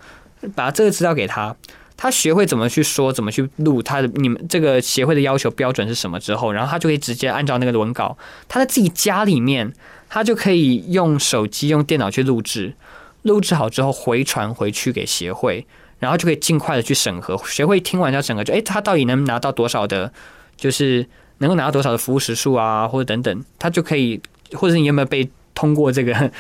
[0.53, 1.53] 把这个资料给他，
[1.97, 3.81] 他学会怎么去说，怎么去录。
[3.81, 8.15] 他的你们这个协会的要求标准是什么之后，然后他就可以直接按照那个文稿，
[8.47, 9.73] 他在自己家里面，
[10.07, 12.75] 他就可以用手机、用电脑去录制。
[13.23, 15.65] 录制好之后回传回去给协会，
[15.99, 17.37] 然后就可以尽快的去审核。
[17.45, 20.11] 谁会听完要审核，就哎，他到底能拿到多少的，
[20.55, 24.21] 就是能够拿到多少的服务时数啊，或者等等，他就可以，
[24.53, 26.31] 或者你有没有被通过这个？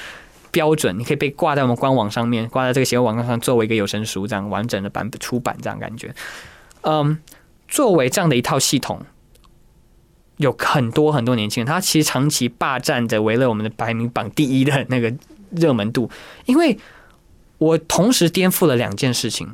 [0.49, 6.11] 标准，你可以被挂在我们官网上面，挂在这个协会网站上，作为一个有声书这样完整的版本出版，这样感觉。
[6.81, 7.19] 嗯，
[7.67, 9.05] 作为这样的一套系统，
[10.37, 15.13] 有很多很多年轻人，他其实长期霸占着为了我们的排名榜第一的那个
[15.51, 16.09] 热门度。
[16.45, 16.75] 因为
[17.57, 19.49] 我同时颠覆了两件事情，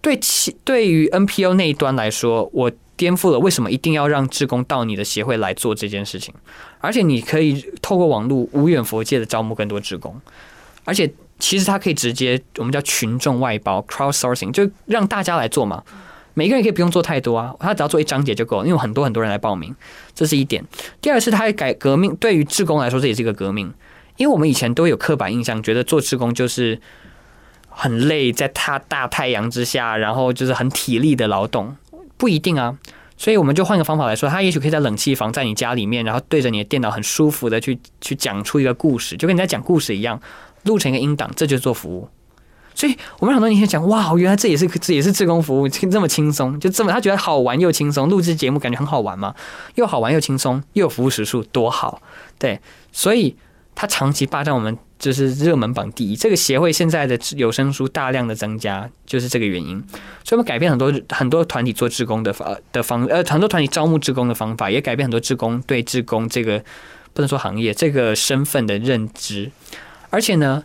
[0.00, 2.72] 对其对于 NPO 那一端来说，我。
[3.00, 6.34] 颠覆了为什么一定要让志工到你的协会来做这件事情？
[6.80, 10.20] 而且你可以透过网络无远佛界的招募更多志工，
[10.84, 15.82] 而且其实它可以直接我们叫群众外包 （crowdsourcing），就让大家来做嘛。
[16.34, 19.74] 每个人可以不用做太多啊，他只要做一章节就够了，因为很多很多人来报名，
[20.14, 20.62] 这是一点。
[21.00, 23.72] 第二是它改革命，对于志工来说这也是一个革命，
[24.18, 26.78] 因为我们以前都有刻板印象，觉得做志工就是
[27.80, 31.74] 很累，在他大太阳之下，然后就是很体力的劳动。
[32.18, 32.76] 不一定啊，
[33.16, 40.20] 所以我们就换个方法来说，他也许可以在冷气房，在你家里面，然后对着你的电脑很舒服的去去讲出一个故事，就跟你在讲故事一样，
[40.64, 42.06] 录成一个音档，这就是做服务。
[42.74, 49.34] 所以我们很多年轻人讲，哇，原来这也是这也是自工服务，这么轻松，就这么他觉得好玩又轻松，录制节目感觉很好玩嘛，
[49.76, 52.02] 又好玩又轻松，又有服务时数，多好，
[52.38, 52.60] 对，
[52.92, 53.36] 所以
[53.74, 54.76] 他长期霸占我们。
[55.00, 59.82] 就是热门榜第一，这个协会现在的有声书大量的增加，就是这个原因。
[60.22, 66.62] 所以我们改变很多很多团体做志工的方的方，呃，很多团体招募志工的方法，也改变很多志工对志工这个
[67.14, 69.50] 不能说行业这个身份的认知。
[70.10, 70.62] 而且呢，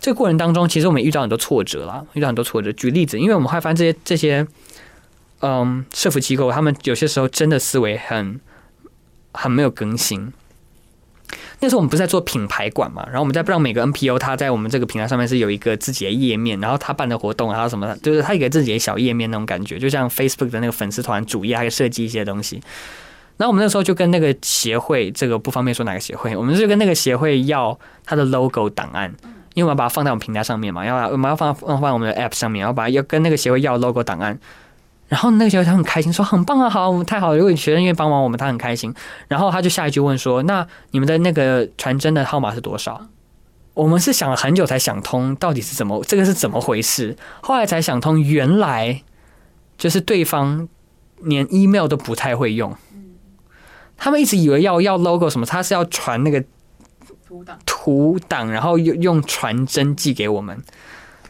[0.00, 2.72] 这个过程当中，其实我们遇到很多挫折啦，遇到很多挫折。
[2.72, 4.46] 举例子，因为我们会发现这些这些，
[5.40, 8.40] 嗯，社福机构他们有些时候真的思维很
[9.32, 10.32] 很没有更新。
[11.60, 22.60] 那时候我们不是在做品牌馆嘛，然后我们在不知道每个 NPO 它在我们这个平台上面是有一个自己的页面，然后他办的活动还有什么，就是他一个自己的小页面那种感觉，就像 Facebook 的那个粉丝团主页，还设计一些东西。
[23.36, 29.12] 然后我们那时候就跟那个协会，这个不方便说哪个协会，我们就跟那个协会要他的 logo 档案，
[29.54, 34.38] 因为我们要把它放在我们平台上面嘛，要我们要放放放我们的 App 上面，然后把要跟那个协会要 logo 档案。
[35.08, 37.36] 然后那个学会他很开心，说很棒啊，好，我们太好了！
[37.36, 38.92] 如果你学生愿意帮忙我们，他很开心。
[39.28, 43.06] 然后他就下一句问说：“那你们的那个传真的号码是多少？”
[43.74, 47.16] 我们是想了很久才想通，到底是怎么这个是怎么回事？
[47.42, 49.02] 后来才想通，原来
[49.78, 50.66] 就是对方
[51.22, 52.74] 连 email 都不太会用。
[53.96, 56.42] 他们一直以为要要 logo 什么，他是要传那个
[57.26, 60.60] 图档，图档，然后用用传真寄给我们。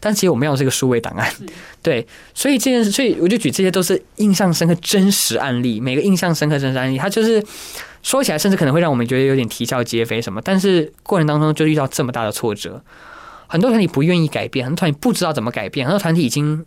[0.07, 1.29] 但其实我们要的是个数位档案，
[1.83, 7.45] 对，所以这件事，所以我就举这些都是印象深刻真实案例，每个印象深刻真实案例，它就是
[8.05, 12.81] 说起来甚至可能会让我们觉得有点啼笑皆非什么，但是过程当中就遇到这么大的挫折，
[13.49, 16.65] 很多团体不愿意改变，很多团体不知道怎么改变，很多团体已经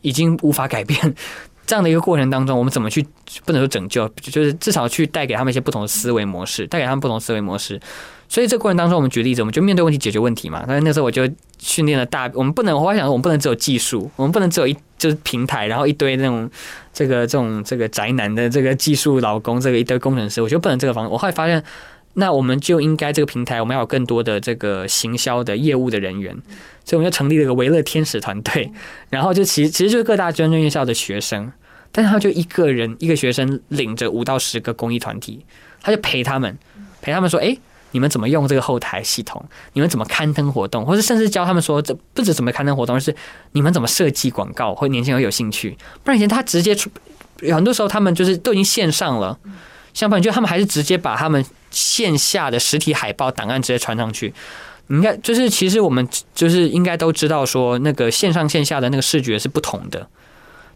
[0.00, 1.14] 已经无法改变。
[1.68, 3.06] 这样的一个过程当中，我们怎么去
[3.44, 7.78] 不能说拯救，就是至少去带给他们一些不同的思维模式，带给他们不同思维模式。
[8.26, 10.64] 所以这过程当中，我们举例子，我们就面对问题解决问题嘛。
[10.66, 16.50] 但是那时候我就训练了大，我们不能，我还想，我们不能只有技术，我们不能只有一就是平台，然后一堆那种
[16.90, 21.10] 这个这种这个宅男的这个技术老公，这个一堆工程师，我觉得不能这个方式。
[21.10, 21.62] 我后来发现，
[22.18, 26.34] 那我们就应该这个平台，我们要有更多的这个行销的业务的人员，
[26.84, 28.70] 所以我们就成立了一个维乐天使团队，
[29.08, 31.50] 然后就其实其实就是各大专专院校的学生。
[31.90, 35.44] 但是他就一个人一个学生领着五到十个公益团体，
[35.80, 36.58] 他就陪他们，
[37.00, 37.56] 陪他们说：“哎，
[37.92, 39.42] 你们怎么用这个后台系统？
[39.72, 40.84] 你们怎么刊登活动？
[40.84, 43.14] 或者甚至教他们说，这不止怎么刊登活动，而是
[43.52, 45.78] 你们怎么设计广告，或年轻人有兴趣。
[46.04, 46.90] 不然以前他直接出，
[47.40, 49.38] 很多时候他们就是都已经线上了，
[49.98, 54.32] 相反，就他们还是直接把他们线下的实体海报档案直接传上去。
[54.90, 60.08] 应该就是其实我们就是应该都知道说，那个线上线下的那个视觉是不同的。”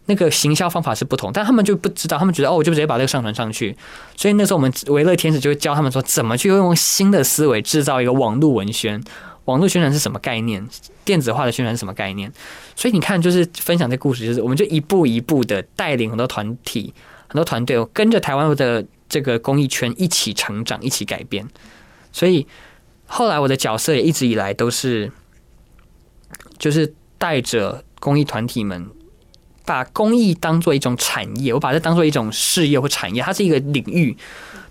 [0.07, 3.73] 那个行销方法是不同，但他们就不知道，他们觉得哦，我就直接把这个上传上去。
[4.17, 9.01] 所以那时候我们维乐天使就会教他们说，怎么去用新的思维制造一个网络文宣。
[9.45, 10.67] 网络宣传是什么概念？
[11.05, 12.29] 电子化的宣传是什么概念？
[12.75, 16.93] 所以你看，就是分享这故事，就是我们就一步一步的带领很多团体、
[17.27, 21.47] 很多团队，跟着台湾的这个公益圈一起成长、一起改变。
[22.11, 22.47] 所以
[23.05, 25.11] 后来我的角色也一直以来都是，
[26.57, 28.89] 就是带着公益团体们。
[29.65, 34.17] 把公益当做一种产业，我把它当做一种事业或产业，它是一个领域。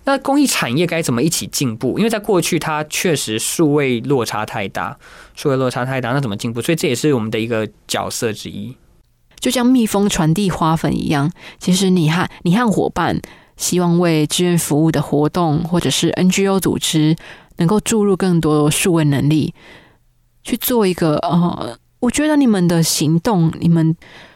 [0.03, 1.97] 那公益产业该怎么一起进步？
[1.97, 4.95] 因为在过去，它确实数位落差太大，
[5.35, 6.61] 数位落差太大，那怎么进步？
[6.61, 8.77] 所以这也是我们的一个角色之一。
[9.39, 13.19] 就像蜜蜂传递花粉一样，其实你和你和伙伴
[13.57, 17.15] 希望为志愿服务的活动或者是 NGO 组织
[17.57, 19.53] 能够注入更多数位能力，
[20.43, 23.95] 去做一个呃，我觉得你们的行动，你们。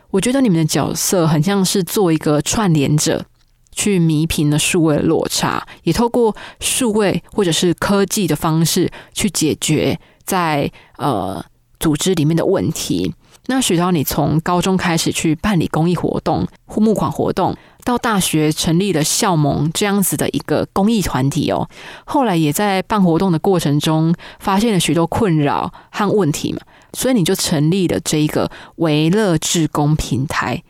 [0.10, 3.26] 我觉得你们的角色很像是做一个串联者，
[3.74, 11.44] 去弥平了数位落差，也透过数位或者是科技的方式去解决在呃
[11.78, 13.14] 组织里面的问题。
[13.48, 16.48] 那许涛，你从高中开始去办理公益活动、
[16.78, 17.56] 募款活动，
[17.88, 21.70] 到大学成立了校盟这样子的一个公益团体哦，
[22.06, 26.60] 后来也在办活动的过程中发现了许多困扰和问题嘛。
[26.92, 30.62] 所以你就成立了这一个维乐志工平台，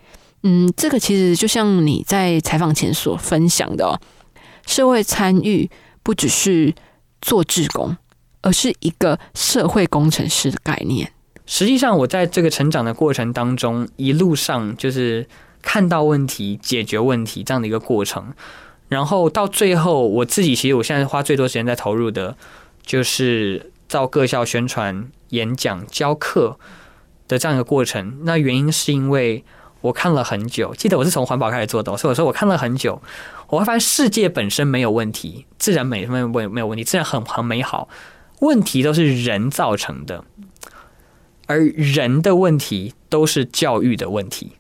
[0.44, 4.00] 嗯，这个其实就像你在采访前所分享的，
[4.68, 5.68] 社会参与
[6.04, 6.76] 不只是
[7.20, 7.98] 做志工，
[8.44, 11.12] 而是一个社会工程师的概念。
[11.48, 15.28] 实际上，我在这个成长的过程当中，一路上就是
[15.68, 18.34] 看到问题、解决问题这样的一个过程，
[18.88, 22.38] 然后到最后，我自己其实我现在花最多时间在投入的，
[22.86, 25.10] 就是到各校宣传。
[25.32, 26.58] 演讲、教课
[27.28, 29.44] 的这样一个过程，那原因是因为
[29.82, 30.74] 我看了很久。
[30.74, 33.02] 记得我是从环保开始做的，所以我说我看了很久，
[33.50, 37.90] 我会发现世界本身没有问题，自然美没有没没有问题，自然很很美好。
[38.40, 40.24] 问题都是人造成的，
[41.48, 44.54] 而人的问题都是教育的问题。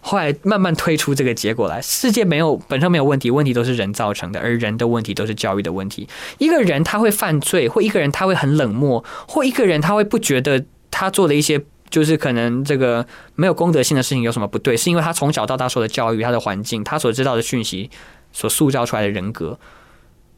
[0.00, 6.08] 后来慢慢推出这个结果来，世界没有本身没有问题，问题都是人造成的，而人的问题都是教育的问题。
[6.38, 11.60] 一个人他会犯罪，或一个人他会很冷漠，或一个人他会不觉得他做的一些
[11.90, 13.06] 就是可能这个
[13.36, 17.90] 没有公德性的事情有什么不对，是因为他从小到大受的教育、他的环境、他所知道的讯息
[18.32, 19.58] 所塑造出来的人格。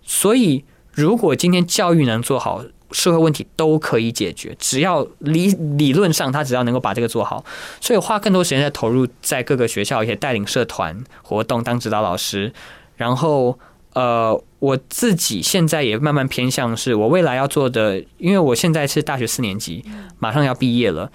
[0.03, 2.64] 所以，如果今天教育能做好。
[2.93, 7.45] 社会问题都可以解决，只要理理论上他只要能够把这个做好，
[7.80, 12.53] 所以花更多时间在投入在各个学校，也带领社团活动，当指导老师。
[12.97, 13.59] 然后，
[13.95, 19.84] 呃，我自己现在也慢慢偏向是我未来要做的，因为我现在是大学四年级，
[20.18, 21.11] 马上要毕业了。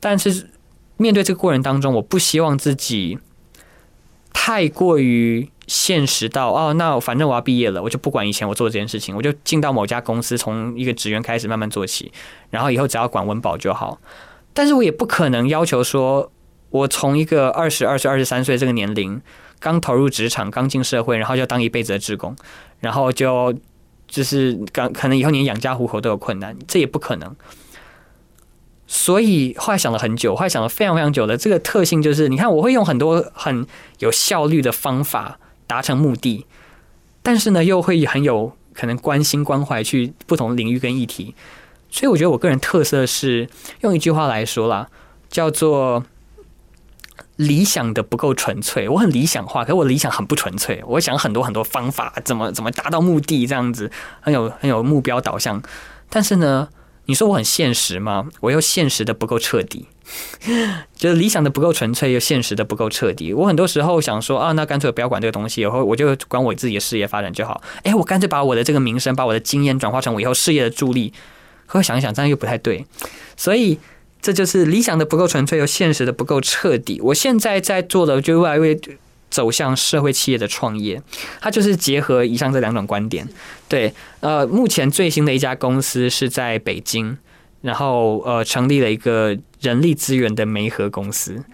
[0.00, 0.50] 但是
[0.96, 3.18] 面对这个过程当中，我不希望自己
[4.32, 5.48] 太过于。
[5.72, 12.10] 现实到哦，那反正我要毕业了，我就不管以前我做这件事情，我就进到某家公司，从一个职员开始慢慢做起，
[12.50, 14.00] 然后以后只要管温饱就好。
[14.52, 16.32] 但是我也不可能要求说，
[16.70, 19.22] 我从一个 二十二岁、二十三岁这个年龄
[19.60, 22.34] 刚投入职场、刚进社会，然后就当一辈子的职工，
[22.80, 23.54] 然后就
[24.08, 27.36] 就是刚可能以后连养家糊口都有困难，这也不可能。
[28.88, 33.64] 所以后来想了很久，后来想了非常非常久的这个特性就是，你看我会用很多很
[34.00, 35.38] 有效率的方法。
[35.70, 36.44] 达成目的，
[37.22, 41.36] 但是呢，又会很有可能关心关怀去不同领域跟议题，
[41.88, 43.48] 所以我觉得我个人特色是
[43.82, 44.88] 用一句话来说啦，
[45.28, 46.04] 叫做
[47.36, 50.82] 理想的不够纯粹，我很理想化，可是我理想很不纯粹。
[50.88, 55.62] 我想很多很多方法，怎么怎么达到目的，这样子很有很有目标导向。
[56.08, 56.68] 但是呢，
[57.04, 58.28] 你说我很现实吗？
[58.40, 59.86] 我又现实的不够彻底，
[60.96, 63.32] 就是理想的不够纯粹，又现实的不够彻底。
[63.32, 67.62] 我很多时候想说啊，那干脆不要管这个东西，以后我就管我自己的事业发展就好。
[67.82, 71.12] 哎，我干脆把我的这个名声，把我的经验转化成我以后事业的助力。
[71.66, 72.84] 可我想一想，这样又不太对，
[73.36, 73.78] 所以。
[74.22, 77.00] 这就是理想的不够纯粹，又现实的不够彻底。
[77.00, 78.78] 我现在在做的，就越来越
[79.30, 81.00] 走向社会企业的创业，
[81.40, 83.26] 它就是结合以上这两种观点。
[83.66, 87.16] 对，呃，目前最新的一家公司是在北京，
[87.62, 91.44] 然后呃，成立了一个人力资源的媒合公司。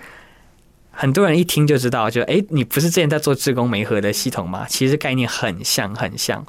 [0.90, 4.64] 很多人一听就知道，就哎，你不是之前在做职工媒合的系统吗？
[4.68, 6.46] 其实概念很像，很像。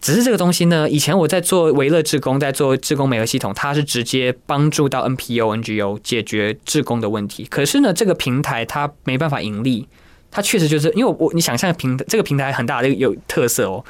[0.00, 7.44] 只是这个东西呢，以前我在做维乐志工，在做志工美合系统，它是直接帮助到 NPO、NGO 解决志工的问题。
[7.44, 9.86] 可是呢，这个平台它没办法盈利，
[10.30, 13.84] 它确实就是因为我你想象平这个平台很大的有特色哦。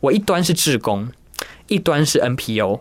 [0.00, 1.08] 我一端是志工，
[1.66, 2.80] 一端是 NPO，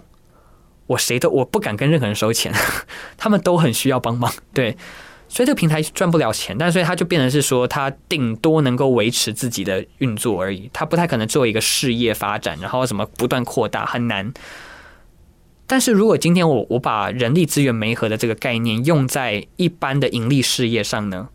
[0.87, 2.53] 我谁都我不敢跟任何人收钱，
[3.17, 4.77] 他们都很需要帮忙，对。
[5.27, 14.31] 所以这个平台赚不了钱，但所以它就变成是说，它顶多能够维持自己的运作而已，它不太可能做一个事业发展，然后什么不断扩大，很难。
[15.65, 21.29] 但是如果今天我我把人力资源媒合的这个概念用在一般的盈利事业上呢？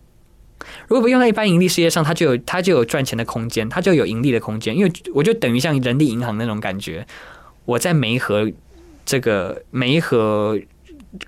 [0.87, 7.05] 如果不用在一般盈利事业上，它就有它就有赚钱的空间，它就有盈利的空间，因为我就等于像人力银行那种感觉，
[7.65, 8.49] 我在媒合
[9.11, 10.57] 这个煤和。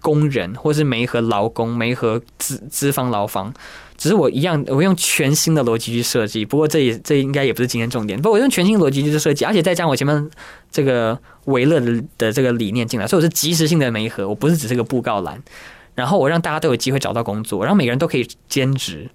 [0.01, 3.53] 工人，或是煤和劳工，煤和资资方劳方，
[3.97, 6.45] 只是我一样，我用全新的逻辑去设计。
[6.45, 8.17] 不过这也这应该也不是今天重点。
[8.17, 10.31] 不过我用全新逻辑去设计，而且再加我前面
[10.71, 15.43] 这个维乐的的这个理念进来，所以我是及时性的煤合，我不是只是个布告栏。
[15.97, 19.11] 然后我让大家都有机会找到工作，让每个人都可以兼职。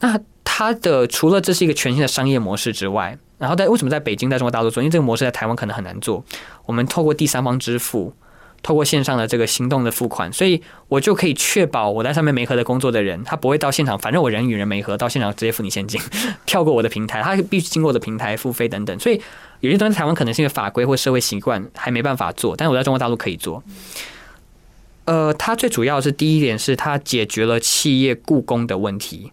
[0.00, 4.82] 那它的除了这是一个全新的商业模式之外，然后在为什么在北京在中国大陆做？
[4.82, 6.24] 因为这个模式在台湾可能很难做。
[6.66, 8.14] 我们透过第三方支付。
[8.62, 16.00] 透过线上的这个行动的付款，所以我就可以确保我在上面没合的工作的人，他不会到现场，反正我人与人没合，到现场直接付你现金，
[16.46, 18.98] 跳过我的平台，他必须经过我的平台付费等等。
[18.98, 19.20] 所以
[19.60, 23.62] 有些东西台湾可能是因为法规或社会习惯还没办法做，但是我在中国大陆可以做。
[25.04, 29.32] 呃，它最主要是第一点是它解决了企业雇工的问题。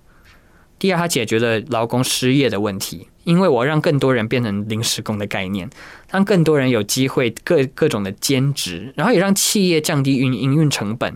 [0.78, 5.70] 第二，它解决了劳工失业的问题，因为我让更多人变成临时工的概念，
[6.10, 11.16] 让更多人有机会各各种的兼职，然后也让企业降低运营运成本，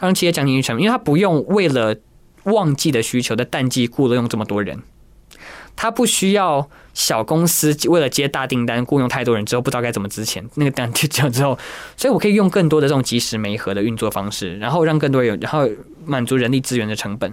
[0.00, 1.96] 让企业降低运营成本，因为他不用为了
[2.44, 4.82] 旺季的需求的淡季雇了这么多人，
[5.76, 11.56] 他不需要小公司为了接大订单雇佣太多人之后不知道该怎么支钱，那个单就交之后，
[11.96, 15.68] 所以我可以用更多的这种即时媒合的运作方式，然后让更多人有，然后
[16.04, 17.32] 满足人力资源的成本。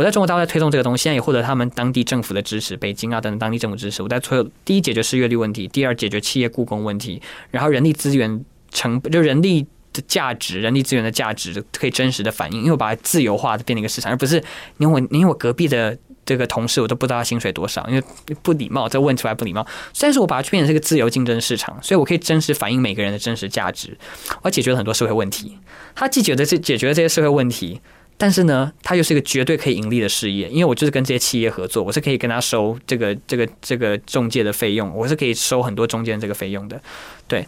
[0.00, 4.02] 我在中国大陆在推动这个东西，现在也获得他们当地政府的支持，北京啊等等当地政府支持。
[4.02, 7.20] 我在推第一解决失业率问题，第二解决企业雇工问题，
[7.50, 14.42] 然后人力资源成就人力的价值，人力资源的价值可以真实的反映，因为我把它自由化的变成一个市场，而不是
[14.78, 15.94] 因为我因为我隔壁的
[16.24, 18.02] 这个同事我都不知道他薪水多少，因为
[18.40, 19.66] 不礼貌，这问出来不礼貌。
[20.00, 23.98] 但是我把它变成一个自由竞争市场，所以我可以真实反映每个人的真实价值，
[24.40, 25.58] 我解决了很多社会问题。
[25.94, 27.82] 他既解决这解决了这些社会问题。
[28.20, 36.78] 但是呢，它又是一个绝对可以盈利的事业，因为我就是跟这些企业合作，我是可以跟他收这个这个这个中介的费用，我是可以收很多中间这个费用的，
[37.26, 37.46] 对。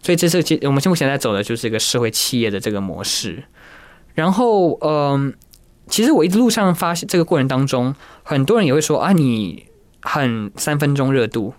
[0.00, 3.42] 所以这是我们现目前在走的就是一个社会企业的这个模式。
[4.14, 5.34] 然后，嗯，
[5.88, 9.66] 其实我一路上发现这个过程当中，很多人也会说啊，你
[10.00, 11.52] 很三分钟热度。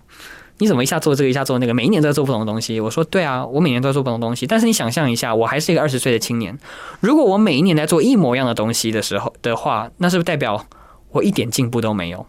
[0.62, 1.74] 你怎么一下做这个，一下做那个？
[1.74, 2.78] 每一年都在做不同的东西。
[2.78, 4.46] 我说对啊，我每年都在做不同东西。
[4.46, 6.56] 但是你想象一下，我还是一个二十岁的青年。
[7.00, 10.64] 如果我每一年在做一模一样的东西的时候的话，那是不是代表
[11.10, 12.24] 我一点进步都没有？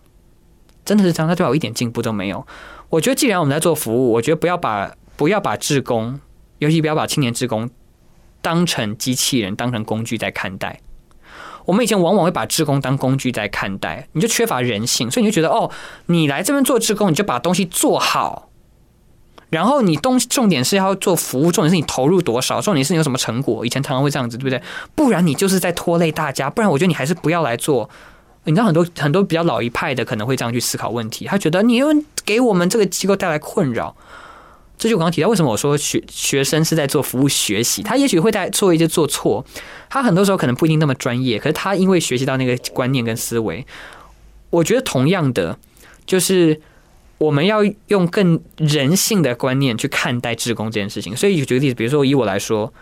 [0.83, 2.47] 真的是这样，那代表我一点进步都没有。
[2.89, 6.19] 我觉得既然我们在做服务，我觉得不要把不要把志工，
[6.57, 7.69] 尤其不要把青年志工
[8.41, 10.79] 当成机器人，当成工具在看待。
[11.65, 15.69] 我们以前往往会把职工当工具在看待，你就缺乏人性，所以你就觉得哦，
[16.07, 18.49] 你来这边做职工，你就把东西做好，
[19.49, 23.65] 然后你东西重点是要做服务，重点是你投入多少，重点是你有什么成果。
[23.65, 24.61] 以前常常会这样子，对不对？
[24.95, 27.89] 不然你就是在拖累大家，不然我觉得你还是不要来做。
[28.45, 31.87] 你知道很多很多比较老一派的可能会这样去思考问题，他觉得你又
[32.25, 33.95] 给我们这个机构带来困扰。
[34.83, 37.81] 这就刚刚提到，为什么我说学学生是在做服务学习？
[37.81, 39.45] 他也许会在做一些做错，
[39.89, 43.65] 他很多时候可能不一定那么专业，可是他因为学习到那个观念跟思维，
[44.49, 45.57] 我觉得同样的，
[46.05, 46.59] 就是
[47.17, 51.15] 我们要用更人性的观念去看待志工这件事情。
[51.15, 52.73] 所以举个例子，比如说以我来说，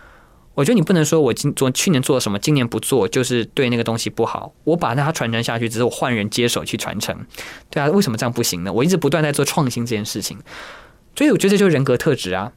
[0.55, 4.51] 我觉得你不能说我今昨去年做了什么，今年不做就是对那个东西不好。
[4.63, 7.15] 我把它传承下去，只是我换人接手去传承。
[7.69, 8.73] 对啊，为什么这样不行呢？
[8.73, 10.39] 我一直不断在做创新这件事情，
[11.15, 12.53] 所以我觉得就是人格特质啊。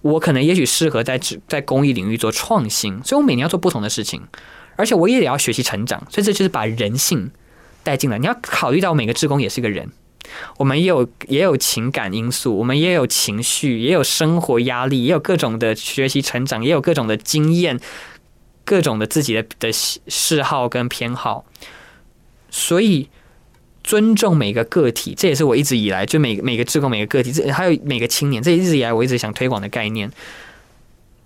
[0.00, 4.22] 我可能也许适合在在公益领域做创新，所以我每年要做不同的事情，
[4.76, 6.06] 而且我也得要学习成长。
[6.08, 7.32] 所以这就是把人性
[7.82, 8.18] 带进来。
[8.18, 9.90] 你要考虑到每个职工也是个人。
[10.58, 17.80] 我们也有也有情感因素，我们也有情绪，也有生活压力，也有各种的学习成长，也有各种的经验，
[18.64, 21.44] 各种的自己的的嗜好跟偏好。
[22.50, 23.08] 所以
[23.88, 30.10] 尊重每个个体，这也是我一直以来就每每个职工每个个体，这还有每个青年，这一直以来我一直想推广的概念。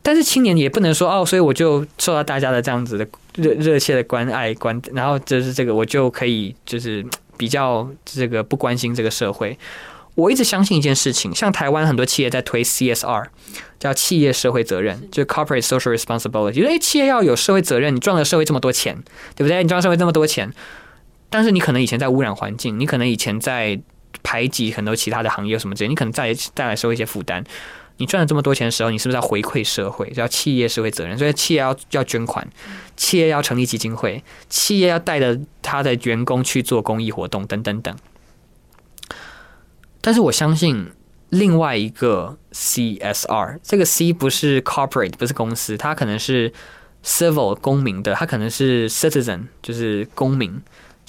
[0.02, 7.04] 但是青年也不能说哦，所以我就受到大家的这样子的热热切的关爱关，然后就是这个我就可以就是。
[7.38, 9.58] 比较这个不关心这个社会，
[10.14, 13.24] 我一直相信一件事情，像台湾很多企业在推 CSR，
[13.80, 18.96] 叫企业社会责任，就 Corporate Social Responsibility，觉得哎，企业要有社会责任，你赚了社会这么多钱，
[19.34, 19.60] 对不对？
[19.60, 20.52] 你赚社会这么多钱，
[21.32, 23.80] 但是你可能以前在污染环境，你可能以前在
[24.22, 27.42] 排挤很多其他的行业什么之类，你可能再带来社会一些负担。
[27.98, 30.08] 你赚了这么多钱的时候，你是不是要回馈社会？
[30.10, 32.46] 叫企业社会责任，所以企业要要捐款，
[32.96, 37.96] 企业要成立基金会，企业要带着他的员工去做公益活动，等等等。
[40.00, 40.90] 但是我相信
[41.28, 46.52] 另外一个 CSR，这个 C 不是 corporate，不是公司，它可能是
[47.04, 50.60] civil 公民的，它可能是 citizen，就是公民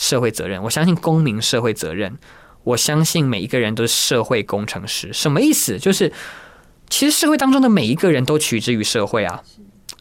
[0.03, 0.61] 社会责任。
[0.63, 2.17] 我相信公民社会责任，
[2.63, 5.13] 我相信每一个人都是社会工程师。
[5.13, 5.79] 什么意思？
[5.79, 6.11] 就是。
[6.89, 9.41] 其实社会当中的每一个人都取之于社会啊，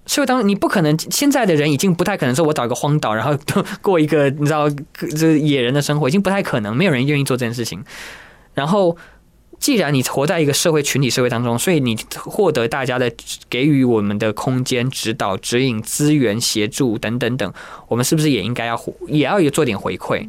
[0.05, 3.35] 社会当中你不可能现在的人已经不太可能说，我找一个荒岛，然后
[3.81, 4.69] 过一个你知道
[5.17, 7.83] 这野人的生活，已经不太可能，没有人愿意做这件事情。
[8.53, 8.95] 然后，
[9.63, 13.09] 既然你活在一个社会群体社会当中，所以你获得大家的
[13.49, 17.55] 给予我们的空间、指导、指引、资源、协助等等等，
[17.87, 20.29] 我们是不是也应该要也要有做点回馈？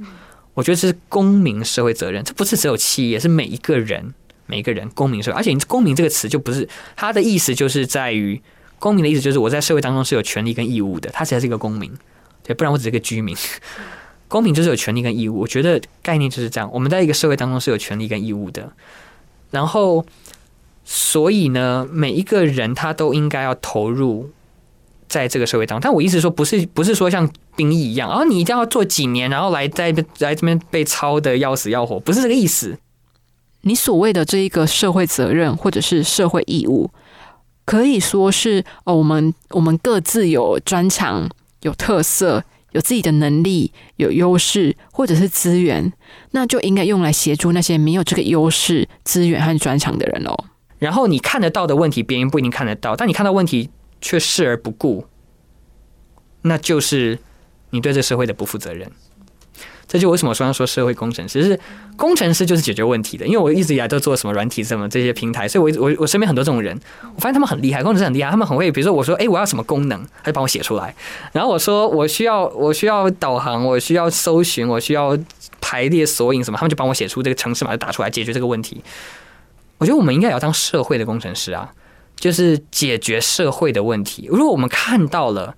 [0.54, 4.14] 我觉得这是公民社会责任，这不是只有企业，是每一个人。
[4.46, 6.68] 每一个人，公民社会，而且“公民”这个词就不是
[6.98, 8.40] 它的意思，就是在于
[8.78, 11.90] 公民的意思，就是我在社会当中是有权利跟义务的，他才是一个公民，
[12.44, 13.36] 对，不然我只是个居民。
[14.28, 16.70] 公民就是有权利跟义务，我觉得概念就是这样。
[16.74, 18.70] 我们在一个社会当中是有权利跟义务的，
[19.54, 20.04] 然后
[20.84, 24.32] 所以呢，每一个人他都应该要投入
[25.08, 25.84] 在这个社会当中。
[25.84, 32.78] 但我意思说，不是不是说像兵役一样，然后，你一定要做几年，然后来在来这边被操的要死要活，不是这个意思。
[33.62, 36.89] 你所谓的这一个社会责任或者是社会义务，
[37.64, 41.30] 可以说是哦，我们我们各自有专长、
[41.62, 42.43] 有特色、
[42.74, 45.91] 有自己的能力、有优势或者是资源，
[46.32, 50.36] 那就应该用来协助那些没有这个优势、资源和专长的人哦。
[50.78, 53.69] 然后你看得到的问题，别人不一定看得到，但你看到问题
[54.01, 55.05] 却视而不顾，
[56.41, 57.19] 那就是
[57.69, 58.91] 你对这社会的不负责任。
[59.88, 61.60] 这就为什么说要说社会工程师是
[61.96, 66.80] 工程师就是解决问题的，因为我一直以来都做什么软体什么这些平台，所以我我我身边很多这种人，
[67.16, 70.96] 我发现他们很厉害，工程师很厉害，他们很会，比如说我说哎我要什么功能，他就帮我写出来，
[71.32, 75.18] 然后我说我需要我需要导航，我需要搜寻，我需要
[75.62, 78.84] 排列索引什么，他们就帮我写出这个程式码就打出来解决这个问题。
[79.78, 81.70] 我觉得我们应该也要当社会的工程师啊，
[82.16, 84.28] 就是解决社会的问题。
[84.32, 85.56] 如果我们看到了。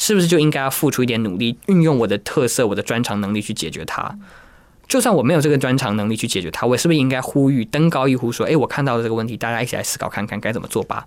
[0.00, 4.16] 是不是就应该要付出一点努力，运用我的特色、我的专长能力去解决它？
[4.86, 11.04] 就算我没有这个专长能力去解决它，我是不是应该呼吁、登高一呼，说：“哎，我看到了这个问题，大家一起来思考看看该怎么做吧。”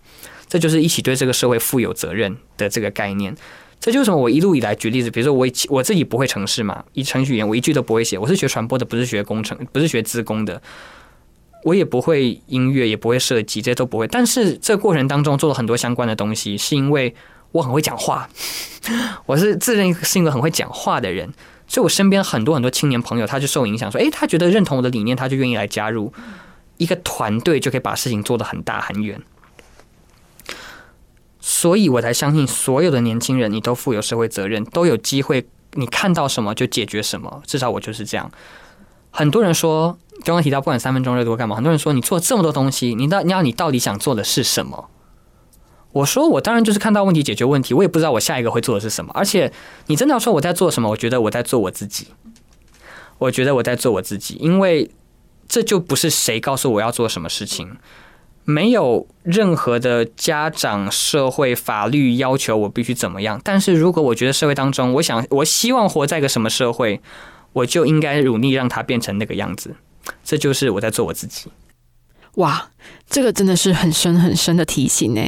[0.47, 3.33] 这就是一起对这个社会负有责任的这个概念。
[3.79, 4.17] 这就是什么？
[4.17, 10.61] 我一路以来举例子，比如说我我自己不会程式嘛，以程序员我一句都不会写，我是学传播的，不是学工程，不是学资工的，
[11.63, 14.05] 我也不会音乐，也不会设计，这些都不会。
[14.05, 17.15] 但是这过程当中做了很多相关的东西，是因为。
[17.51, 18.29] 我很会讲话，
[19.25, 21.31] 我是自认是一个很会讲话的人，
[21.67, 26.13] 所以我身边很多很多青年朋友，他就受影响，说，诶，他觉得认同我的理念，他就愿意来加入
[26.77, 29.21] 一个团队，就可以把事情做得很大很远。
[31.43, 37.41] 所以我才相信，所有的年轻人，你都负有社会责任，都有机会，你看到什么就解决什么。
[37.47, 38.31] 至少我就是这样。
[39.09, 44.89] 很多人说，刚刚提到不管三分钟热度干嘛，很多人说，你做这么多东西，你到你要你到底想做的是什么？
[45.93, 49.11] 我说，我当然就是看到问题解决问题，我也不知道我下一个会做的是什么。
[49.13, 49.51] 而且，
[49.87, 52.07] 你真的要说我在做什么，我觉得我在做我自己。
[53.17, 54.89] 我觉得我在做我自己，因为
[55.47, 57.77] 这就不是谁告诉我要做什么事情，
[58.45, 63.39] 没有任何的家长、社会、法律要求我必须怎么样。
[63.43, 66.99] 但是如果我觉得社会当中，我想我希望活在一个什么社会，
[67.53, 69.75] 我就应该努力让它变成那个样子。
[70.23, 71.51] 这就是我在做我自己。
[72.35, 72.71] 哇，
[73.07, 75.21] 这个真的是很深很深的提醒呢。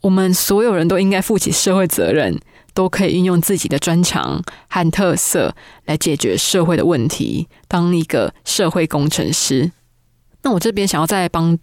[0.00, 2.38] 我们所有人都应该负起社会责任，
[2.72, 5.54] 都可以运用自己的专长和特色
[5.86, 9.72] 来解决社会的问题，当一个社会工程师。
[10.42, 11.58] 那我这边想要再帮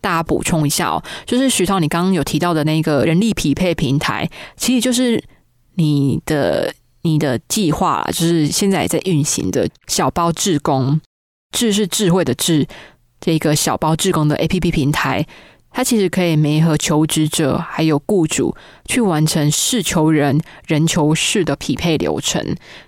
[0.00, 5.22] 大家补充一下哦，就是徐涛，你刚刚有提到的那个人力匹配平台，其实就是
[5.76, 11.00] 你的你的计划，就是现在也在运行的小包智工，
[11.52, 12.66] 智是智慧的智，
[13.20, 15.24] 这个小包智工的 A P P 平台。
[15.76, 18.56] 它其实可以媒合求职者还有雇主
[18.86, 22.42] 去完成事求人、人求事的匹配流程，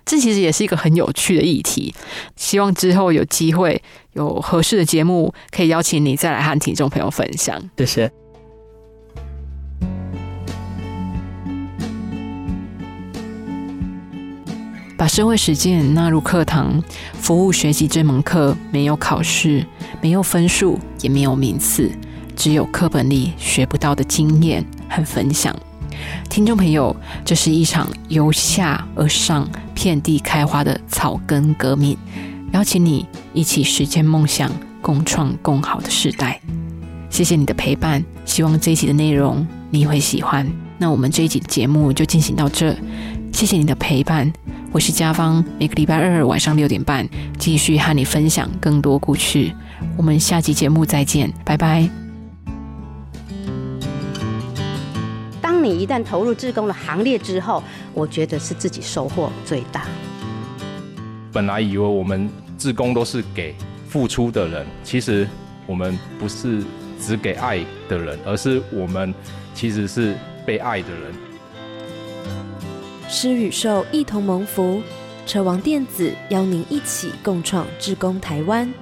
[0.07, 1.95] 这其实也是一个很有趣的议题。
[2.34, 3.82] 希望之后有机会
[4.14, 7.62] 有合适的节目，可以邀请你再来和听众朋友分享。
[7.76, 8.11] 谢谢。
[14.97, 16.82] 把社会实践纳入课堂，
[17.12, 19.66] 服务学习这门课没有考试，
[20.01, 21.93] 没有分数，也没有名次。
[22.39, 25.55] 只有课本里学不到的经验和分享，
[26.30, 31.99] 听众朋友，这是一场由下而上、遍地开花的草根革命，
[32.53, 34.49] 邀请你一起实现梦想，
[34.80, 36.41] 共创更好的时代。
[37.11, 40.49] 谢谢你的陪伴，希望这一集的内容你会喜欢。
[40.78, 42.72] 那我们这一集的节目就进行到这，
[43.32, 44.32] 谢谢你的陪伴，
[44.70, 49.51] 我是家芳，每个礼拜二晚上六点半继续和你分享更多故事。
[49.97, 52.07] 我们下集节目再见，拜拜。
[55.68, 57.62] 你一旦投入志工的行列之后，
[57.92, 59.86] 我觉得是自己收获最大。
[61.30, 63.54] 本来以为我们志工都是给
[63.86, 65.28] 付出的人，其实
[65.66, 66.64] 我们不是
[66.98, 69.14] 只给爱的人，而是我们
[69.54, 70.16] 其实是
[70.46, 71.14] 被爱的人。
[73.10, 74.82] 施与受一同蒙福，
[75.26, 78.72] 车王电子邀您一起共创志工台湾。